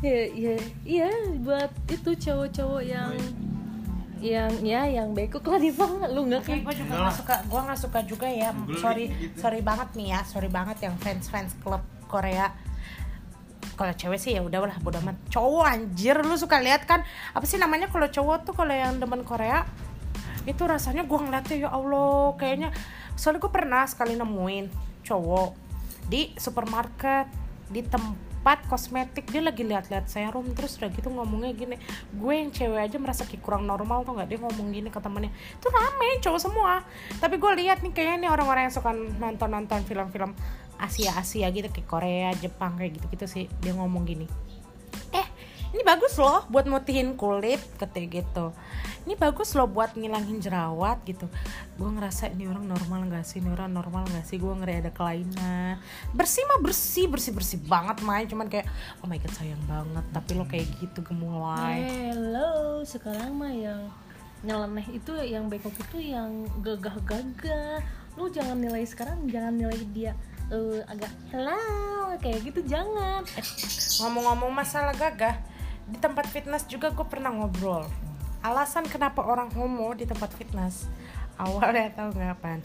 Ya 0.00 0.24
ya 0.32 0.56
iya. 0.88 1.12
Buat 1.44 1.76
itu 1.92 2.16
cowok-cowok 2.16 2.82
yang 2.88 3.12
yang 4.20 4.52
ya 4.60 4.84
yang 4.84 5.16
bekuk 5.16 5.40
lah 5.48 5.56
di 5.56 5.72
bang 5.72 6.12
lu 6.12 6.28
nggak 6.28 6.44
kayak 6.44 6.60
gue 6.68 6.74
juga 6.84 6.92
nggak 7.08 7.16
suka, 7.16 7.34
gue 7.48 7.60
nggak 7.64 7.80
suka 7.80 7.98
juga 8.04 8.28
ya. 8.28 8.52
Sorry, 8.76 9.08
gitu. 9.08 9.36
sorry 9.40 9.60
banget 9.64 9.88
nih 9.96 10.08
ya, 10.12 10.20
sorry 10.28 10.52
banget 10.52 10.76
yang 10.84 10.94
fans 11.00 11.32
fans 11.32 11.56
klub 11.64 11.80
Korea. 12.04 12.52
Kalau 13.80 13.96
cewek 13.96 14.20
sih 14.20 14.36
ya 14.36 14.44
udah 14.44 14.60
lah, 14.68 14.76
bodo 14.84 15.00
amat. 15.00 15.16
Cowok 15.32 15.64
anjir, 15.64 16.20
lu 16.20 16.36
suka 16.36 16.60
lihat 16.60 16.84
kan? 16.84 17.00
Apa 17.32 17.48
sih 17.48 17.56
namanya 17.56 17.88
kalau 17.88 18.12
cowok 18.12 18.44
tuh 18.44 18.52
kalau 18.52 18.76
yang 18.76 19.00
demen 19.00 19.24
Korea 19.24 19.64
itu 20.44 20.68
rasanya 20.68 21.08
gue 21.08 21.16
ngeliatnya 21.16 21.56
ya 21.64 21.70
Allah, 21.72 22.36
kayaknya 22.36 22.76
soalnya 23.16 23.40
gue 23.40 23.52
pernah 23.52 23.84
sekali 23.88 24.20
nemuin 24.20 24.68
cowok 25.04 25.50
di 26.12 26.32
supermarket 26.36 27.28
di 27.72 27.80
tempat 27.84 28.29
kosmetik 28.66 29.28
dia 29.28 29.44
lagi 29.44 29.62
lihat-lihat 29.62 30.08
serum 30.08 30.56
terus 30.56 30.80
udah 30.80 30.88
gitu 30.88 31.12
ngomongnya 31.12 31.52
gini 31.52 31.76
gue 32.16 32.34
yang 32.34 32.48
cewek 32.48 32.80
aja 32.88 32.96
merasa 32.96 33.28
kayak 33.28 33.44
kurang 33.44 33.68
normal 33.68 34.02
tuh 34.02 34.16
nggak? 34.16 34.28
Dia 34.32 34.38
ngomong 34.40 34.68
gini 34.72 34.88
ke 34.88 35.00
temennya. 35.00 35.30
Itu 35.30 35.68
rame 35.68 36.08
cowok 36.24 36.40
semua. 36.40 36.80
Tapi 37.20 37.36
gue 37.36 37.52
lihat 37.60 37.84
nih 37.84 37.92
kayaknya 37.92 38.16
nih 38.26 38.30
orang-orang 38.32 38.68
yang 38.68 38.74
suka 38.74 38.90
nonton-nonton 38.96 39.84
film-film 39.84 40.32
Asia-Asia 40.80 41.52
gitu 41.52 41.68
kayak 41.68 41.88
Korea 41.88 42.30
Jepang 42.40 42.80
kayak 42.80 42.96
gitu-gitu 42.96 43.26
sih 43.28 43.44
dia 43.60 43.76
ngomong 43.76 44.08
gini. 44.08 44.24
Eh 45.12 45.26
ini 45.76 45.82
bagus 45.84 46.16
loh 46.16 46.48
buat 46.48 46.64
mutihin 46.64 47.14
kulit 47.14 47.60
katanya 47.76 48.24
gitu 48.24 48.56
ini 49.08 49.16
bagus 49.16 49.56
loh 49.56 49.64
buat 49.64 49.96
ngilangin 49.96 50.44
jerawat 50.44 51.00
gitu. 51.08 51.24
Gue 51.80 51.88
ngerasa 51.88 52.28
ini 52.28 52.44
orang 52.44 52.68
normal 52.68 53.08
gak 53.08 53.24
sih? 53.24 53.40
Ini 53.40 53.56
orang 53.56 53.72
normal 53.72 54.04
gak 54.12 54.28
sih? 54.28 54.36
Gue 54.36 54.52
ngeri 54.52 54.84
ada 54.84 54.92
kelainan. 54.92 55.80
Bersih 56.12 56.44
mah 56.44 56.60
bersih 56.60 57.08
bersih 57.08 57.32
bersih 57.32 57.58
banget 57.64 58.04
main 58.04 58.28
cuman 58.28 58.52
kayak 58.52 58.68
oh 59.00 59.08
my 59.08 59.16
god 59.16 59.32
sayang 59.32 59.62
banget. 59.64 60.04
Tapi 60.12 60.30
lo 60.36 60.44
kayak 60.44 60.68
gitu 60.84 61.00
gemulai. 61.00 61.88
Hello 62.12 62.84
sekarang 62.84 63.40
mah 63.40 63.52
yang 63.52 63.88
nyeleneh 64.44 64.86
itu 64.92 65.12
yang 65.24 65.48
bengkok 65.48 65.76
itu 65.80 66.12
yang 66.12 66.44
gagah-gagah. 66.60 67.80
Lu 68.20 68.28
jangan 68.28 68.60
nilai 68.60 68.84
sekarang 68.84 69.24
jangan 69.32 69.56
nilai 69.56 69.80
dia 69.96 70.12
eh, 70.52 70.84
agak 70.84 71.12
hello 71.32 72.12
kayak 72.20 72.44
gitu 72.44 72.60
jangan. 72.68 73.24
Eh, 73.38 73.46
ngomong-ngomong 74.04 74.52
masalah 74.52 74.92
gagah 74.92 75.40
di 75.90 75.98
tempat 75.98 76.28
fitness 76.28 76.68
juga 76.68 76.92
gue 76.92 77.06
pernah 77.08 77.34
ngobrol 77.34 77.88
alasan 78.40 78.88
kenapa 78.88 79.20
orang 79.20 79.52
homo 79.52 79.92
di 79.92 80.08
tempat 80.08 80.32
fitness? 80.32 80.88
Awalnya 81.36 81.92
tahu 81.96 82.16
nggak 82.16 82.36
pan? 82.40 82.60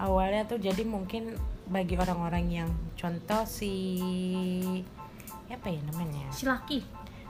Awalnya 0.00 0.48
tuh 0.48 0.58
jadi 0.58 0.82
mungkin 0.82 1.36
bagi 1.68 1.96
orang-orang 1.96 2.44
yang 2.50 2.70
contoh 2.98 3.44
si 3.44 3.72
apa 5.48 5.68
ya 5.70 5.80
namanya? 5.86 6.28
Si 6.32 6.48
laki 6.48 6.82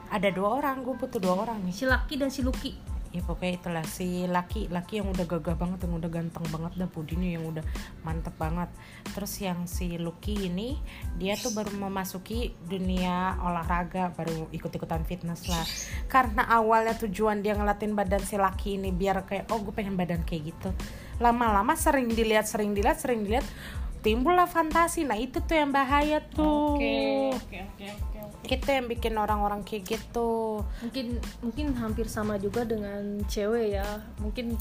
ada 0.09 0.31
dua 0.31 0.63
orang 0.63 0.87
gue 0.87 0.95
butuh 0.95 1.19
dua 1.19 1.45
orang 1.47 1.61
nih. 1.67 1.75
Si 1.75 1.85
laki 1.85 2.15
dan 2.19 2.31
si 2.31 2.41
luki 2.47 2.94
ya 3.15 3.23
pokoknya 3.23 3.63
itulah 3.63 3.85
si 3.87 4.27
laki 4.27 4.67
laki 4.75 4.99
yang 4.99 5.07
udah 5.15 5.23
gagah 5.23 5.55
banget 5.55 5.87
yang 5.87 5.95
udah 5.95 6.11
ganteng 6.11 6.43
banget 6.51 6.73
dah 6.75 6.91
budinya 6.91 7.31
yang 7.31 7.47
udah 7.47 7.63
mantep 8.03 8.35
banget. 8.35 8.67
Terus 9.15 9.33
yang 9.39 9.71
si 9.71 9.95
Lucky 10.03 10.51
ini 10.51 10.75
dia 11.15 11.39
tuh 11.39 11.55
baru 11.55 11.71
memasuki 11.79 12.59
dunia 12.67 13.39
olahraga 13.39 14.11
baru 14.19 14.51
ikut-ikutan 14.51 15.07
fitness 15.07 15.47
lah. 15.47 15.63
Karena 16.11 16.43
awalnya 16.51 16.99
tujuan 16.99 17.39
dia 17.39 17.55
ngelatin 17.55 17.95
badan 17.95 18.27
si 18.27 18.35
laki 18.35 18.83
ini 18.83 18.91
biar 18.91 19.23
kayak 19.23 19.47
oh 19.55 19.63
gue 19.63 19.71
pengen 19.71 19.95
badan 19.95 20.27
kayak 20.27 20.51
gitu. 20.51 20.75
Lama-lama 21.23 21.79
sering 21.79 22.11
dilihat 22.11 22.51
sering 22.51 22.75
dilihat 22.75 22.99
sering 22.99 23.23
dilihat 23.23 23.47
timbullah 24.03 24.51
fantasi. 24.51 25.07
Nah 25.07 25.15
itu 25.15 25.39
tuh 25.39 25.55
yang 25.55 25.71
bahaya 25.71 26.19
tuh. 26.19 26.75
Oke 26.75 27.31
oke 27.31 27.59
oke 27.63 28.14
itu 28.49 28.69
yang 28.69 28.87
bikin 28.87 29.15
orang-orang 29.17 29.65
kayak 29.65 29.97
gitu. 29.97 30.61
Mungkin 30.85 31.07
mungkin 31.41 31.67
hampir 31.81 32.07
sama 32.07 32.37
juga 32.37 32.69
dengan 32.69 33.25
cewek 33.25 33.81
ya. 33.81 33.87
Mungkin 34.21 34.59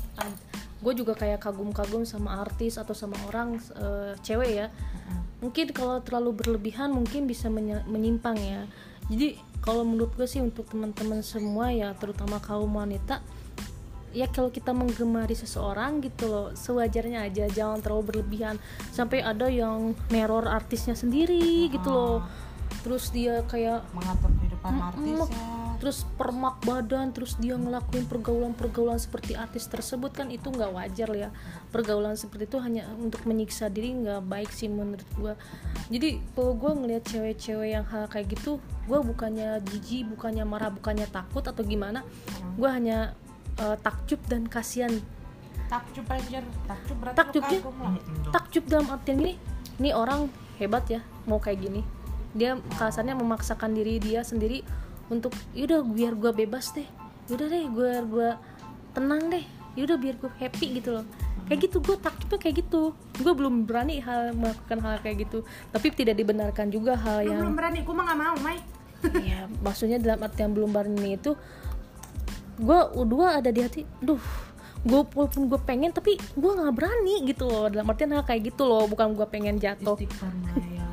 gue 0.84 0.94
juga 0.96 1.16
kayak 1.16 1.40
kagum-kagum 1.40 2.04
sama 2.04 2.44
artis 2.44 2.76
atau 2.76 2.96
sama 2.96 3.16
orang 3.28 3.60
eh, 3.76 4.14
cewek 4.24 4.52
ya. 4.52 4.68
Mungkin 5.44 5.76
kalau 5.76 6.00
terlalu 6.00 6.40
berlebihan 6.40 6.96
mungkin 6.96 7.28
bisa 7.28 7.52
menyimpang 7.88 8.40
ya. 8.40 8.64
Jadi 9.12 9.36
kalau 9.60 9.84
menurut 9.84 10.16
gue 10.16 10.28
sih 10.28 10.40
untuk 10.40 10.68
teman-teman 10.72 11.24
semua 11.24 11.72
ya 11.72 11.96
terutama 11.96 12.40
kaum 12.40 12.72
wanita 12.72 13.24
ya 14.14 14.30
kalau 14.30 14.54
kita 14.54 14.72
menggemari 14.72 15.34
seseorang 15.34 15.98
gitu 16.06 16.30
loh 16.30 16.48
sewajarnya 16.54 17.26
aja 17.28 17.50
jangan 17.50 17.82
terlalu 17.82 18.14
berlebihan. 18.16 18.62
Sampai 18.94 19.26
ada 19.26 19.50
yang 19.50 19.98
neror 20.14 20.46
artisnya 20.48 20.94
sendiri 20.94 21.68
gitu 21.74 21.90
loh 21.90 22.20
terus 22.84 23.10
dia 23.10 23.42
kayak 23.48 23.82
mengatur 23.96 24.30
kehidupan 24.38 24.72
Mm, 24.76 24.88
artisnya. 24.92 25.44
Terus 25.84 26.08
permak 26.16 26.64
badan 26.64 27.12
terus 27.12 27.36
dia 27.36 27.60
ngelakuin 27.60 28.08
pergaulan-pergaulan 28.08 28.96
seperti 28.96 29.36
artis 29.36 29.68
tersebut 29.68 30.16
kan 30.16 30.32
itu 30.32 30.48
nggak 30.48 30.72
wajar 30.72 31.12
ya. 31.12 31.30
Pergaulan 31.76 32.16
seperti 32.16 32.48
itu 32.48 32.56
hanya 32.64 32.88
untuk 32.96 33.28
menyiksa 33.28 33.68
diri 33.68 33.92
nggak 33.92 34.24
baik 34.24 34.48
sih 34.48 34.72
menurut 34.72 35.04
gua. 35.20 35.36
Jadi 35.92 36.24
kalau 36.32 36.56
gua 36.56 36.72
ngelihat 36.72 37.04
cewek-cewek 37.04 37.76
yang 37.76 37.84
hal 37.84 38.08
kayak 38.08 38.32
gitu 38.32 38.64
gua 38.88 39.04
bukannya 39.04 39.60
jijik 39.68 40.08
bukannya 40.16 40.48
marah 40.48 40.72
bukannya 40.72 41.04
takut 41.12 41.44
atau 41.44 41.64
gimana. 41.68 42.00
Gua 42.56 42.80
hanya 42.80 43.12
eh, 43.60 43.76
takjub 43.84 44.24
dan 44.32 44.48
kasihan. 44.48 44.92
Takjub 45.68 46.08
anjir. 46.08 46.44
Takjub 46.64 46.98
berarti 47.02 47.18
Takjubnya? 47.20 47.60
takjub 48.32 48.64
dalam 48.72 48.88
artian 48.88 49.20
gini 49.20 49.36
ini 49.82 49.90
orang 49.92 50.30
hebat 50.62 50.86
ya 50.88 51.02
mau 51.26 51.42
kayak 51.42 51.66
gini 51.66 51.82
dia 52.34 52.58
kasarnya 52.82 53.14
memaksakan 53.14 53.78
diri 53.78 54.02
dia 54.02 54.26
sendiri 54.26 54.66
untuk 55.14 55.34
yaudah 55.54 55.86
biar 55.86 56.18
gue 56.18 56.32
bebas 56.34 56.74
deh. 56.74 56.86
Yaudah 57.30 57.48
deh 57.48 57.64
biar 57.70 58.04
gue 58.10 58.30
tenang 58.98 59.30
deh. 59.30 59.46
Yaudah 59.78 59.98
biar 59.98 60.16
gue 60.18 60.32
happy 60.42 60.82
gitu 60.82 61.02
loh. 61.02 61.06
Kayak 61.46 61.70
gitu 61.70 61.78
gue 61.82 61.98
takjubnya 62.02 62.40
kayak 62.42 62.56
gitu. 62.66 62.82
Gue 63.22 63.34
belum 63.34 63.70
berani 63.70 64.02
hal 64.02 64.34
melakukan 64.34 64.80
hal 64.82 64.96
kayak 65.06 65.30
gitu. 65.30 65.46
Tapi 65.70 65.88
tidak 65.94 66.18
dibenarkan 66.18 66.74
juga 66.74 66.98
hal 66.98 67.26
Lu 67.26 67.30
yang 67.30 67.42
belum 67.46 67.58
berani 67.58 67.80
gue 67.86 67.94
mah 67.94 68.06
gak 68.10 68.20
mau 68.20 68.36
Mai. 68.42 68.60
Ya 69.30 69.52
maksudnya 69.60 70.00
dalam 70.00 70.24
artian 70.24 70.56
belum 70.56 70.72
berani 70.72 71.20
itu 71.20 71.36
gue 72.54 72.80
dua 73.10 73.42
ada 73.42 73.50
di 73.50 73.66
hati 73.66 73.82
duh 73.98 74.22
gue 74.86 75.02
walaupun 75.16 75.50
gue 75.50 75.58
pengen 75.66 75.90
tapi 75.90 76.16
gue 76.16 76.52
nggak 76.54 76.74
berani 76.76 77.24
gitu 77.28 77.48
loh. 77.48 77.68
Dalam 77.68 77.88
artian 77.88 78.16
hal 78.16 78.24
kayak 78.24 78.56
gitu 78.56 78.64
loh 78.64 78.88
bukan 78.88 79.16
gue 79.16 79.28
pengen 79.28 79.60
jatuh 79.60 79.96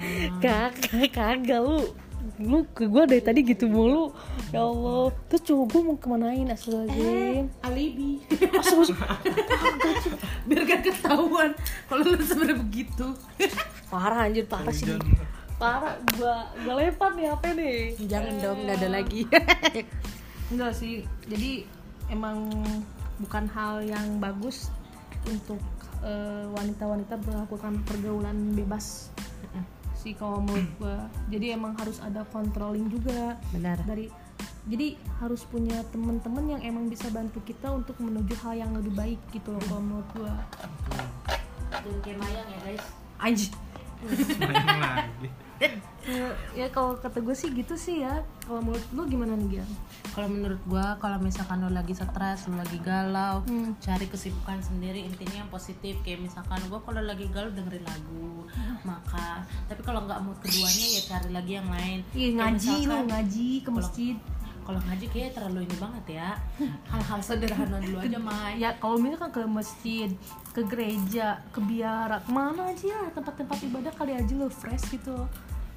Maya 0.01 0.29
kagak 0.41 1.13
kagak 1.13 1.61
lu. 1.61 1.93
Lu 2.41 2.65
ke 2.73 2.89
gue 2.89 3.05
dari 3.05 3.21
tadi 3.21 3.41
gitu 3.45 3.69
mulu. 3.69 4.17
Ya 4.49 4.65
Allah. 4.65 5.13
Terus 5.29 5.43
cowok 5.45 5.67
gue 5.69 5.81
mau 5.85 5.97
kemanain 6.01 6.49
astagfirullahaladzim. 6.49 7.47
Alibi. 7.61 8.13
Astagfirullah. 8.33 9.17
biar 10.49 10.63
gak 10.65 10.81
ketahuan 10.89 11.51
kalau 11.89 12.03
lu 12.09 12.25
sebenarnya 12.25 12.57
begitu. 12.65 13.07
Parah 13.93 14.25
anjir 14.25 14.49
parah 14.49 14.73
sih. 14.73 14.89
Parah 15.61 16.01
gua 16.17 16.49
gua 16.65 16.75
lempar 16.81 17.13
nih 17.13 17.29
HP 17.29 17.45
nih. 17.53 17.79
Jangan 18.09 18.35
dong 18.41 18.59
gak 18.65 18.77
ada 18.81 18.89
lagi. 18.89 19.29
Enggak 20.53 20.73
sih. 20.73 21.05
Jadi 21.29 21.69
emang 22.09 22.49
bukan 23.21 23.45
hal 23.53 23.85
yang 23.85 24.17
bagus 24.17 24.73
untuk 25.29 25.61
eh, 26.01 26.45
wanita-wanita 26.57 27.21
melakukan 27.21 27.85
pergaulan 27.85 28.57
bebas 28.57 29.13
sih 30.01 30.17
kalau 30.17 30.41
menurut 30.41 30.69
gua. 30.81 31.07
Jadi 31.29 31.53
emang 31.53 31.77
harus 31.77 32.01
ada 32.01 32.25
controlling 32.33 32.89
juga. 32.89 33.37
Benar. 33.53 33.77
Dari 33.85 34.09
jadi 34.69 34.97
harus 35.21 35.45
punya 35.45 35.85
teman-teman 35.93 36.57
yang 36.57 36.63
emang 36.65 36.89
bisa 36.89 37.09
bantu 37.13 37.41
kita 37.45 37.73
untuk 37.73 37.97
menuju 38.01 38.33
hal 38.45 38.57
yang 38.57 38.73
lebih 38.77 38.93
baik 38.97 39.21
gitu 39.37 39.53
loh 39.53 39.63
kalau 39.69 39.83
menurut 39.85 40.09
gua. 40.17 40.35
Dan 41.71 41.97
kayak 42.01 42.19
mayang 42.19 42.49
ya 42.49 42.59
guys. 42.65 42.85
Anjir 43.21 43.53
lagi 44.41 45.29
ya, 45.61 46.27
ya 46.57 46.67
kalau 46.69 46.97
kata 46.97 47.21
gue 47.21 47.33
sih 47.33 47.51
gitu 47.51 47.77
sih 47.77 48.01
ya. 48.01 48.25
Kalau 48.43 48.61
menurut 48.61 48.83
lu 48.91 49.03
gimana 49.07 49.33
nih 49.35 49.59
Gian? 49.59 49.69
kalau 50.11 50.27
menurut 50.27 50.59
gua 50.67 50.99
kalau 50.99 51.23
misalkan 51.23 51.61
lo 51.61 51.71
lagi 51.71 51.95
stres 51.95 52.43
lo 52.45 52.59
lagi 52.59 52.83
galau 52.83 53.47
Hmm. 53.47 53.79
cari 53.79 54.05
kesibukan 54.05 54.59
sendiri 54.59 54.99
intinya 55.01 55.39
yang 55.39 55.51
positif. 55.51 56.01
Kayak 56.01 56.27
misalkan 56.27 56.59
gua 56.67 56.81
kalau 56.81 56.99
lagi 57.01 57.29
galau 57.29 57.47
dengerin 57.49 57.85
lagu 57.85 58.43
makan. 58.83 59.39
Tapi 59.69 59.81
kalau 59.81 60.03
nggak 60.03 60.19
mood 60.21 60.35
keduanya 60.41 60.87
ya 60.91 61.03
cari 61.07 61.29
lagi 61.31 61.53
yang 61.55 61.69
lain. 61.69 61.99
Kayak 62.11 62.33
ngaji 62.35 62.75
misalkan- 62.81 63.07
ngaji 63.07 63.49
ke 63.61 63.71
masjid. 63.71 64.17
kalau 64.61 64.87
ngaji 64.87 65.07
kayak 65.09 65.31
terlalu 65.35 65.67
ini 65.67 65.77
banget 65.77 66.05
ya. 66.13 66.31
Hal-hal 66.87 67.19
sederhana 67.21 67.79
dulu 67.81 67.99
aja 67.99 68.19
Mai. 68.23 68.55
Ya 68.57 68.71
kalau 68.77 68.97
misalkan 68.97 69.31
ke 69.33 69.43
masjid 69.45 70.11
ke 70.51 70.63
gereja 70.63 71.43
ke 71.51 71.59
biara 71.61 72.19
ke 72.19 72.31
mana 72.31 72.67
aja 72.69 73.11
tempat-tempat 73.11 73.59
ibadah 73.65 73.91
kali 73.91 74.15
aja 74.15 74.31
lo 74.33 74.47
fresh 74.47 74.91
gitu 74.91 75.27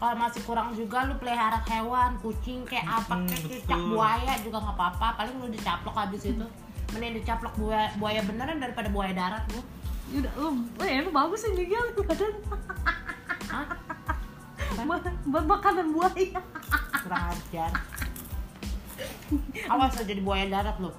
kalau 0.03 0.19
masih 0.19 0.43
kurang 0.43 0.75
juga 0.75 1.07
lu 1.07 1.15
pelihara 1.15 1.63
hewan 1.63 2.19
kucing 2.19 2.67
kayak 2.67 2.83
apa 2.83 3.15
Hmm, 3.15 3.23
kayak 3.23 3.47
cicak 3.47 3.79
buaya 3.87 4.35
juga 4.43 4.59
nggak 4.59 4.75
apa-apa. 4.75 5.07
Paling 5.15 5.35
lu 5.39 5.47
dicaplok 5.47 5.95
habis 5.95 6.27
itu. 6.27 6.43
Mending 6.91 7.23
dicaplok 7.23 7.55
buaya 7.55 7.87
buaya 7.95 8.19
beneran 8.27 8.59
daripada 8.59 8.91
buaya 8.91 9.15
darat 9.15 9.47
lu 9.55 9.63
Yaudah, 10.11 10.33
lu, 10.35 10.59
eh, 10.83 10.99
lu 10.99 11.09
bagus 11.15 11.47
sih 11.47 11.55
nih 11.55 11.71
Gian 11.71 11.95
badan 14.83 15.15
buat, 15.23 15.45
makanan 15.47 15.95
buaya. 15.95 16.39
Kurang 16.99 17.23
ajar. 17.31 17.71
Awas 19.71 19.95
aja 19.95 20.03
jadi 20.03 20.19
buaya 20.19 20.51
darat 20.51 20.83
lu. 20.83 20.91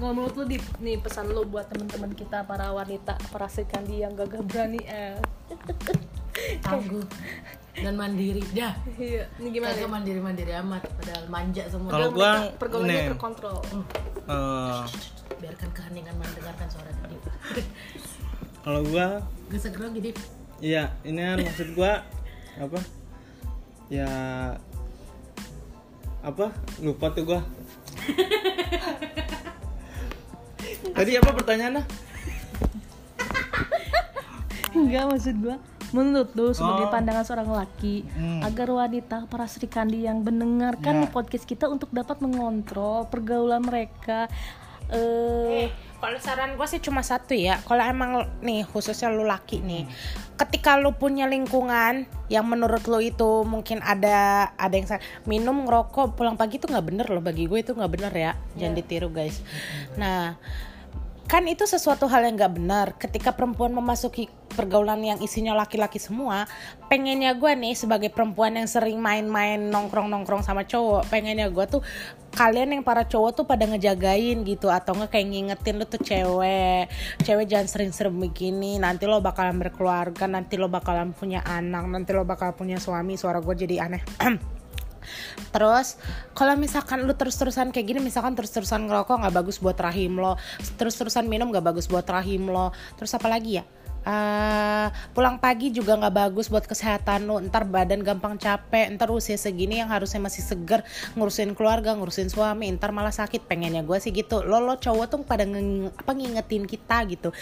Kalau 0.00 0.16
menurut 0.16 0.32
lu 0.32 0.48
Dip, 0.48 0.64
nih 0.80 0.96
pesan 0.96 1.28
lu 1.28 1.44
buat 1.44 1.68
teman-teman 1.68 2.16
kita 2.16 2.48
para 2.48 2.72
wanita 2.72 3.20
para 3.28 3.52
sekandi 3.52 4.00
yang 4.00 4.16
gagah 4.16 4.40
berani 4.48 4.80
eh. 4.88 5.20
Tangguh 6.64 7.04
dan 7.82 7.94
mandiri 7.94 8.42
dah 8.54 8.74
iya 8.98 9.24
ini 9.38 9.48
gimana 9.54 9.72
kagak 9.74 9.86
nih? 9.86 9.92
mandiri 9.92 10.20
mandiri 10.20 10.52
amat 10.62 10.82
padahal 10.98 11.24
manja 11.30 11.62
semua 11.70 11.90
Kalau 11.94 12.08
gua, 12.10 12.30
pergaulannya 12.58 13.10
terkontrol 13.14 13.58
Eh, 14.28 14.82
biarkan 15.40 15.70
keheningan 15.72 16.14
mendengarkan 16.20 16.68
suara 16.68 16.90
tadi 17.00 17.16
Kalau 18.66 18.80
gua 18.84 19.22
gue 19.48 19.58
segera 19.60 19.88
gini 19.88 20.10
Iya, 20.58 20.90
ini 21.06 21.22
kan 21.22 21.38
maksud 21.38 21.70
gua 21.78 22.02
apa? 22.58 22.82
Ya 23.86 24.10
apa? 26.18 26.50
Lupa 26.82 27.14
tuh 27.14 27.22
gua. 27.22 27.40
Tadi 30.98 31.14
apa 31.14 31.30
pertanyaannya? 31.30 31.86
Enggak 34.82 35.04
maksud 35.14 35.38
gua 35.38 35.56
menurut 35.90 36.30
lu 36.32 36.50
sebagai 36.50 36.86
Oh. 36.86 36.90
pandangan 36.90 37.22
seorang 37.22 37.48
laki 37.48 38.04
Hmm. 38.06 38.40
agar 38.42 38.68
wanita 38.68 39.24
para 39.24 39.44
serikandi 39.44 40.02
yang 40.02 40.20
mendengarkan 40.20 41.02
Ya. 41.02 41.08
podcast 41.08 41.42
kita 41.42 41.66
untuk 41.66 41.88
dapat 41.90 42.18
mengontrol 42.18 43.06
pergaulan 43.06 43.60
mereka 43.60 44.28
eh 44.88 45.68
Kalau 45.98 46.14
saran 46.16 46.54
gue 46.54 46.62
sih 46.64 46.78
cuma 46.78 47.02
satu 47.02 47.34
ya. 47.34 47.58
Kalau 47.60 47.82
emang 47.82 48.10
nih 48.38 48.62
khususnya 48.62 49.10
lu 49.10 49.26
laki 49.26 49.58
nih, 49.58 49.82
ketika 50.36 50.78
lu 50.78 50.94
punya 50.94 51.26
lingkungan 51.26 52.06
yang 52.28 52.46
menurut 52.46 52.86
lu 52.86 53.02
itu 53.02 53.42
mungkin 53.42 53.82
ada 53.82 54.46
ada 54.54 54.70
yang 54.72 54.86
sa- 54.86 55.02
minum 55.24 55.66
ngerokok 55.66 56.14
pulang 56.14 56.38
pagi 56.38 56.56
itu 56.56 56.70
nggak 56.70 56.86
bener 56.86 57.06
loh 57.08 57.18
bagi 57.18 57.44
gue 57.44 57.58
itu 57.58 57.74
nggak 57.74 57.90
bener 57.90 58.12
ya. 58.14 58.32
Jangan 58.54 58.78
ditiru 58.78 59.10
guys. 59.10 59.42
Nah 59.94 60.38
kan 61.28 61.44
itu 61.44 61.68
sesuatu 61.68 62.08
hal 62.08 62.24
yang 62.24 62.40
nggak 62.40 62.54
benar. 62.56 62.86
Ketika 62.96 63.36
perempuan 63.36 63.76
memasuki 63.76 64.32
pergaulan 64.58 64.98
yang 65.04 65.22
isinya 65.22 65.54
laki-laki 65.54 66.02
semua 66.02 66.50
pengennya 66.90 67.36
gue 67.38 67.52
nih 67.54 67.78
sebagai 67.78 68.10
perempuan 68.10 68.58
yang 68.58 68.66
sering 68.66 68.98
main-main 68.98 69.70
nongkrong-nongkrong 69.70 70.42
sama 70.42 70.66
cowok 70.66 71.06
pengennya 71.06 71.46
gue 71.46 71.64
tuh 71.70 71.84
kalian 72.34 72.74
yang 72.74 72.82
para 72.82 73.06
cowok 73.06 73.38
tuh 73.38 73.44
pada 73.46 73.70
ngejagain 73.70 74.42
gitu 74.42 74.66
atau 74.66 74.98
nggak 74.98 75.14
kayak 75.14 75.26
ngingetin 75.30 75.78
lu 75.78 75.86
tuh 75.86 76.02
cewek 76.02 76.90
cewek 77.22 77.46
jangan 77.46 77.68
sering-sering 77.70 78.18
begini 78.18 78.82
nanti 78.82 79.06
lo 79.06 79.22
bakalan 79.22 79.62
berkeluarga 79.62 80.26
nanti 80.26 80.58
lo 80.58 80.66
bakalan 80.66 81.14
punya 81.14 81.46
anak 81.46 81.86
nanti 81.86 82.10
lo 82.10 82.26
bakal 82.26 82.56
punya 82.58 82.82
suami 82.82 83.14
suara 83.14 83.38
gue 83.38 83.54
jadi 83.54 83.86
aneh 83.86 84.02
Terus 85.54 85.98
kalau 86.32 86.54
misalkan 86.54 87.04
lu 87.04 87.14
terus-terusan 87.14 87.70
kayak 87.74 87.86
gini 87.94 88.00
misalkan 88.00 88.34
terus-terusan 88.38 88.86
ngerokok 88.86 89.26
nggak 89.26 89.34
bagus 89.34 89.58
buat 89.58 89.76
rahim 89.78 90.20
lo, 90.20 90.36
terus-terusan 90.76 91.26
minum 91.26 91.50
nggak 91.50 91.64
bagus 91.64 91.86
buat 91.86 92.06
rahim 92.06 92.48
lo. 92.48 92.70
Terus 92.96 93.12
apa 93.14 93.28
lagi 93.28 93.62
ya? 93.62 93.64
Eh, 94.08 94.88
pulang 95.12 95.36
pagi 95.36 95.68
juga 95.68 95.92
nggak 95.92 96.14
bagus 96.16 96.48
buat 96.48 96.64
kesehatan 96.64 97.28
lo 97.28 97.44
ntar 97.44 97.68
badan 97.68 98.00
gampang 98.00 98.40
capek 98.40 98.88
ntar 98.96 99.12
usia 99.12 99.36
segini 99.36 99.84
yang 99.84 99.92
harusnya 99.92 100.16
masih 100.16 100.40
seger 100.40 100.80
ngurusin 101.12 101.52
keluarga 101.52 101.92
ngurusin 101.92 102.32
suami 102.32 102.72
ntar 102.72 102.88
malah 102.88 103.12
sakit 103.12 103.44
pengennya 103.44 103.84
gue 103.84 104.00
sih 104.00 104.08
gitu 104.16 104.40
lo 104.48 104.64
lo 104.64 104.80
cowok 104.80 105.06
tuh 105.12 105.20
pada 105.28 105.44
apa 105.44 106.10
ngingetin 106.16 106.64
kita 106.64 107.04
gitu 107.04 107.36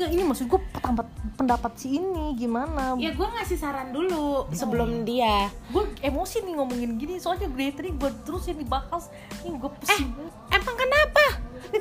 enggak 0.00 0.16
ini 0.16 0.22
maksud 0.24 0.48
gue 0.48 0.60
pendapat 0.80 1.06
pendapat 1.36 1.72
si 1.76 2.00
ini 2.00 2.32
gimana? 2.40 2.96
Ya 2.96 3.12
gue 3.12 3.28
ngasih 3.28 3.60
saran 3.60 3.92
dulu 3.92 4.48
sebelum 4.48 5.04
dia. 5.04 5.52
Gue 5.68 5.84
emosi 6.00 6.40
nih 6.40 6.56
ngomongin 6.56 6.96
gini 6.96 7.20
soalnya 7.20 7.52
gue 7.52 7.68
tadi 7.68 7.92
gue 7.92 8.10
terus 8.24 8.48
ini 8.48 8.64
bahas. 8.64 9.12
Ini 9.44 9.60
gue 9.60 9.70
pusing 9.76 10.08
banget. 10.16 10.34
Emang 10.56 10.76
kenapa? 10.80 11.24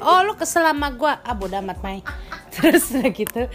Oh 0.04 0.20
lu 0.28 0.36
kesel 0.36 0.68
sama 0.68 0.92
gue 0.92 1.08
Ah 1.08 1.32
bodo 1.32 1.56
amat 1.64 1.80
Mai. 1.80 2.04
Terus 2.60 2.92
udah 2.92 3.08
gitu. 3.16 3.48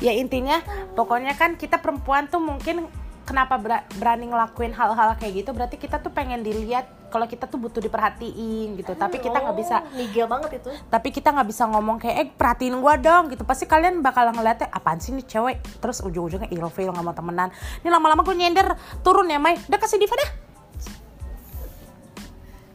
Ya 0.00 0.16
intinya 0.16 0.64
pokoknya 0.96 1.36
kan 1.36 1.60
kita 1.60 1.76
perempuan 1.84 2.32
tuh 2.32 2.40
mungkin 2.40 2.88
Kenapa 3.26 3.58
ber- 3.58 3.82
berani 3.98 4.30
ngelakuin 4.30 4.70
hal-hal 4.70 5.18
kayak 5.18 5.42
gitu 5.42 5.50
Berarti 5.50 5.76
kita 5.82 5.98
tuh 5.98 6.14
pengen 6.14 6.46
dilihat 6.46 6.86
Kalau 7.10 7.26
kita 7.26 7.46
tuh 7.46 7.56
butuh 7.62 7.78
diperhatiin 7.78 8.76
gitu. 8.82 8.92
Tapi 8.98 9.22
kita 9.22 9.38
nggak 9.38 9.56
bisa 9.56 9.78
Oh, 9.78 9.94
nigel 9.94 10.26
banget 10.26 10.58
itu. 10.58 10.70
Tapi 10.90 11.08
kita 11.14 11.30
nggak 11.32 11.48
bisa 11.48 11.64
ngomong 11.70 12.02
kayak 12.02 12.16
eh 12.18 12.28
perhatiin 12.28 12.76
gua 12.82 12.98
dong 12.98 13.30
gitu. 13.30 13.46
Pasti 13.46 13.64
kalian 13.64 14.02
bakal 14.02 14.26
ngeliatnya 14.34 14.68
apaan 14.68 14.98
sih 14.98 15.14
nih 15.14 15.24
cewek? 15.24 15.62
Terus 15.80 16.02
ujung-ujungnya 16.02 16.50
ilfil 16.50 16.90
nggak 16.90 17.06
mau 17.06 17.14
temenan. 17.14 17.54
Ini 17.80 17.88
lama-lama 17.88 18.26
gue 18.26 18.36
nyender. 18.36 18.74
Turun 19.06 19.30
ya 19.30 19.38
Mai. 19.38 19.54
Udah 19.54 19.78
kasih 19.78 20.02
diva 20.02 20.18
dah. 20.18 20.30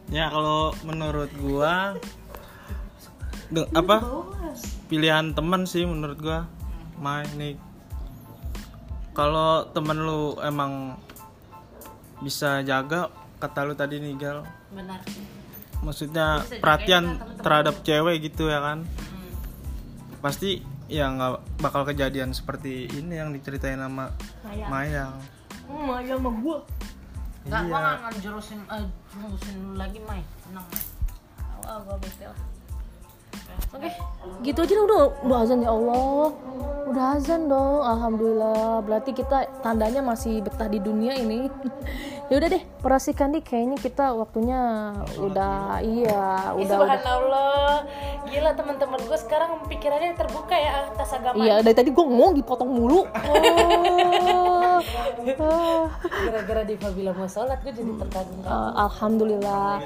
Ya 0.09 0.31
kalau 0.31 0.73
menurut 0.87 1.29
gua 1.37 1.99
apa? 3.75 3.97
Pilihan 4.87 5.35
teman 5.35 5.67
sih 5.67 5.83
menurut 5.83 6.17
gua. 6.17 6.47
Main 6.97 7.27
nih 7.35 7.70
kalau 9.11 9.67
temen 9.75 9.97
lu 9.99 10.39
emang 10.39 10.95
bisa 12.23 12.61
jaga 12.63 13.11
kata 13.41 13.65
lu 13.65 13.73
tadi 13.73 13.97
nih 13.97 14.13
gal. 14.15 14.45
Benar. 14.71 15.01
Maksudnya 15.81 16.45
perhatian 16.61 17.17
terhadap 17.41 17.81
cewek 17.81 18.21
gitu 18.21 18.47
ya 18.47 18.61
kan? 18.61 18.85
Pasti 20.21 20.61
ya 20.91 21.07
nggak 21.07 21.63
bakal 21.63 21.87
kejadian 21.87 22.35
seperti 22.35 22.85
ini 22.91 23.15
yang 23.15 23.31
diceritain 23.31 23.79
sama 23.79 24.11
Mayang 24.43 25.15
hmm, 25.71 26.03
ya 26.03 26.19
sama 26.19 26.29
gue 26.35 26.57
nggak 27.47 27.61
Iya. 27.63 27.69
gua 27.71 27.79
nggak 27.79 27.97
ngejurusin 28.11 28.59
eh, 28.67 28.85
jurusin 29.15 29.55
lu 29.63 29.73
lagi 29.79 30.03
Mai. 30.03 30.19
Tenang 30.43 30.67
Mai. 30.67 30.83
Oh, 31.63 31.79
gue 31.87 31.95
bete 32.03 32.25
lah 32.27 32.39
Oke, 33.69 33.89
gitu 34.41 34.59
aja 34.65 34.73
dah, 34.73 34.85
udah 34.89 35.01
udah 35.23 35.37
azan 35.45 35.61
ya 35.61 35.69
Allah. 35.69 36.33
Udah 36.91 37.05
azan 37.15 37.47
dong. 37.47 37.79
Alhamdulillah. 37.87 38.83
Berarti 38.83 39.15
kita 39.15 39.47
tandanya 39.63 40.03
masih 40.03 40.43
betah 40.43 40.67
di 40.67 40.75
dunia 40.75 41.15
ini. 41.15 41.47
ya 42.31 42.35
udah 42.35 42.49
deh, 42.51 42.63
perhatikan 42.79 43.31
nih 43.31 43.43
kayaknya 43.43 43.77
kita 43.79 44.11
waktunya 44.15 44.91
udah 45.19 45.83
iya, 45.83 46.55
Ih, 46.55 46.63
udah 46.63 46.77
udah. 46.79 46.79
subhanallah 46.79 47.75
gila 48.31 48.51
teman-teman 48.55 48.99
gue 49.03 49.19
sekarang 49.19 49.51
pikirannya 49.67 50.15
terbuka 50.15 50.55
ya 50.55 50.87
atas 50.95 51.11
agama 51.11 51.43
Iya, 51.43 51.59
dari 51.59 51.75
tadi 51.75 51.91
gue 51.91 52.05
ngomong 52.07 52.31
dipotong 52.39 52.71
mulu. 52.71 53.03
Oh. 55.37 55.85
Gara-gara 56.25 56.65
Diva 56.65 56.89
bilang 56.89 57.13
mau 57.13 57.29
sholat 57.29 57.61
gue 57.61 57.69
jadi 57.69 57.93
terkagum 58.01 58.41
Uh, 58.41 58.73
Alhamdulillah. 58.89 59.77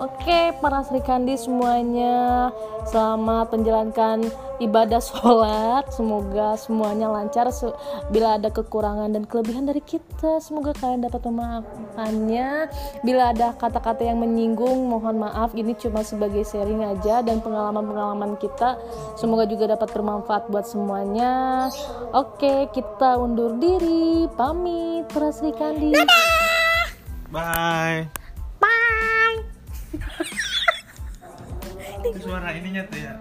Oke, 0.00 0.56
para 0.64 0.80
Sri 0.80 1.04
Kandi 1.04 1.36
semuanya, 1.36 2.48
selamat 2.88 3.09
menjalankan 3.16 4.28
ibadah 4.60 5.00
sholat. 5.00 5.88
Semoga 5.94 6.54
semuanya 6.60 7.08
lancar. 7.08 7.48
Se- 7.54 7.72
Bila 8.10 8.36
ada 8.36 8.50
kekurangan 8.50 9.10
dan 9.14 9.24
kelebihan 9.24 9.66
dari 9.66 9.80
kita, 9.80 10.42
semoga 10.42 10.74
kalian 10.76 11.06
dapat 11.06 11.22
memaafkannya. 11.24 12.48
Bila 13.06 13.32
ada 13.32 13.54
kata-kata 13.56 14.04
yang 14.04 14.20
menyinggung, 14.20 14.90
mohon 14.90 15.22
maaf. 15.22 15.54
Ini 15.56 15.74
cuma 15.80 16.02
sebagai 16.02 16.44
sharing 16.44 16.84
aja 16.84 17.22
dan 17.24 17.40
pengalaman-pengalaman 17.40 18.36
kita. 18.36 18.76
Semoga 19.16 19.46
juga 19.46 19.74
dapat 19.74 19.88
bermanfaat 19.94 20.50
buat 20.52 20.66
semuanya. 20.66 21.66
Oke, 22.12 22.68
kita 22.74 23.16
undur 23.16 23.56
diri. 23.56 24.26
Pamit, 24.34 25.06
Sri 25.30 25.54
Kandi. 25.54 25.94
bye 27.30 28.08
bye 28.58 29.19
suara 32.20 32.52
ininya 32.56 32.82
tuh 32.88 33.00
ya 33.00 33.14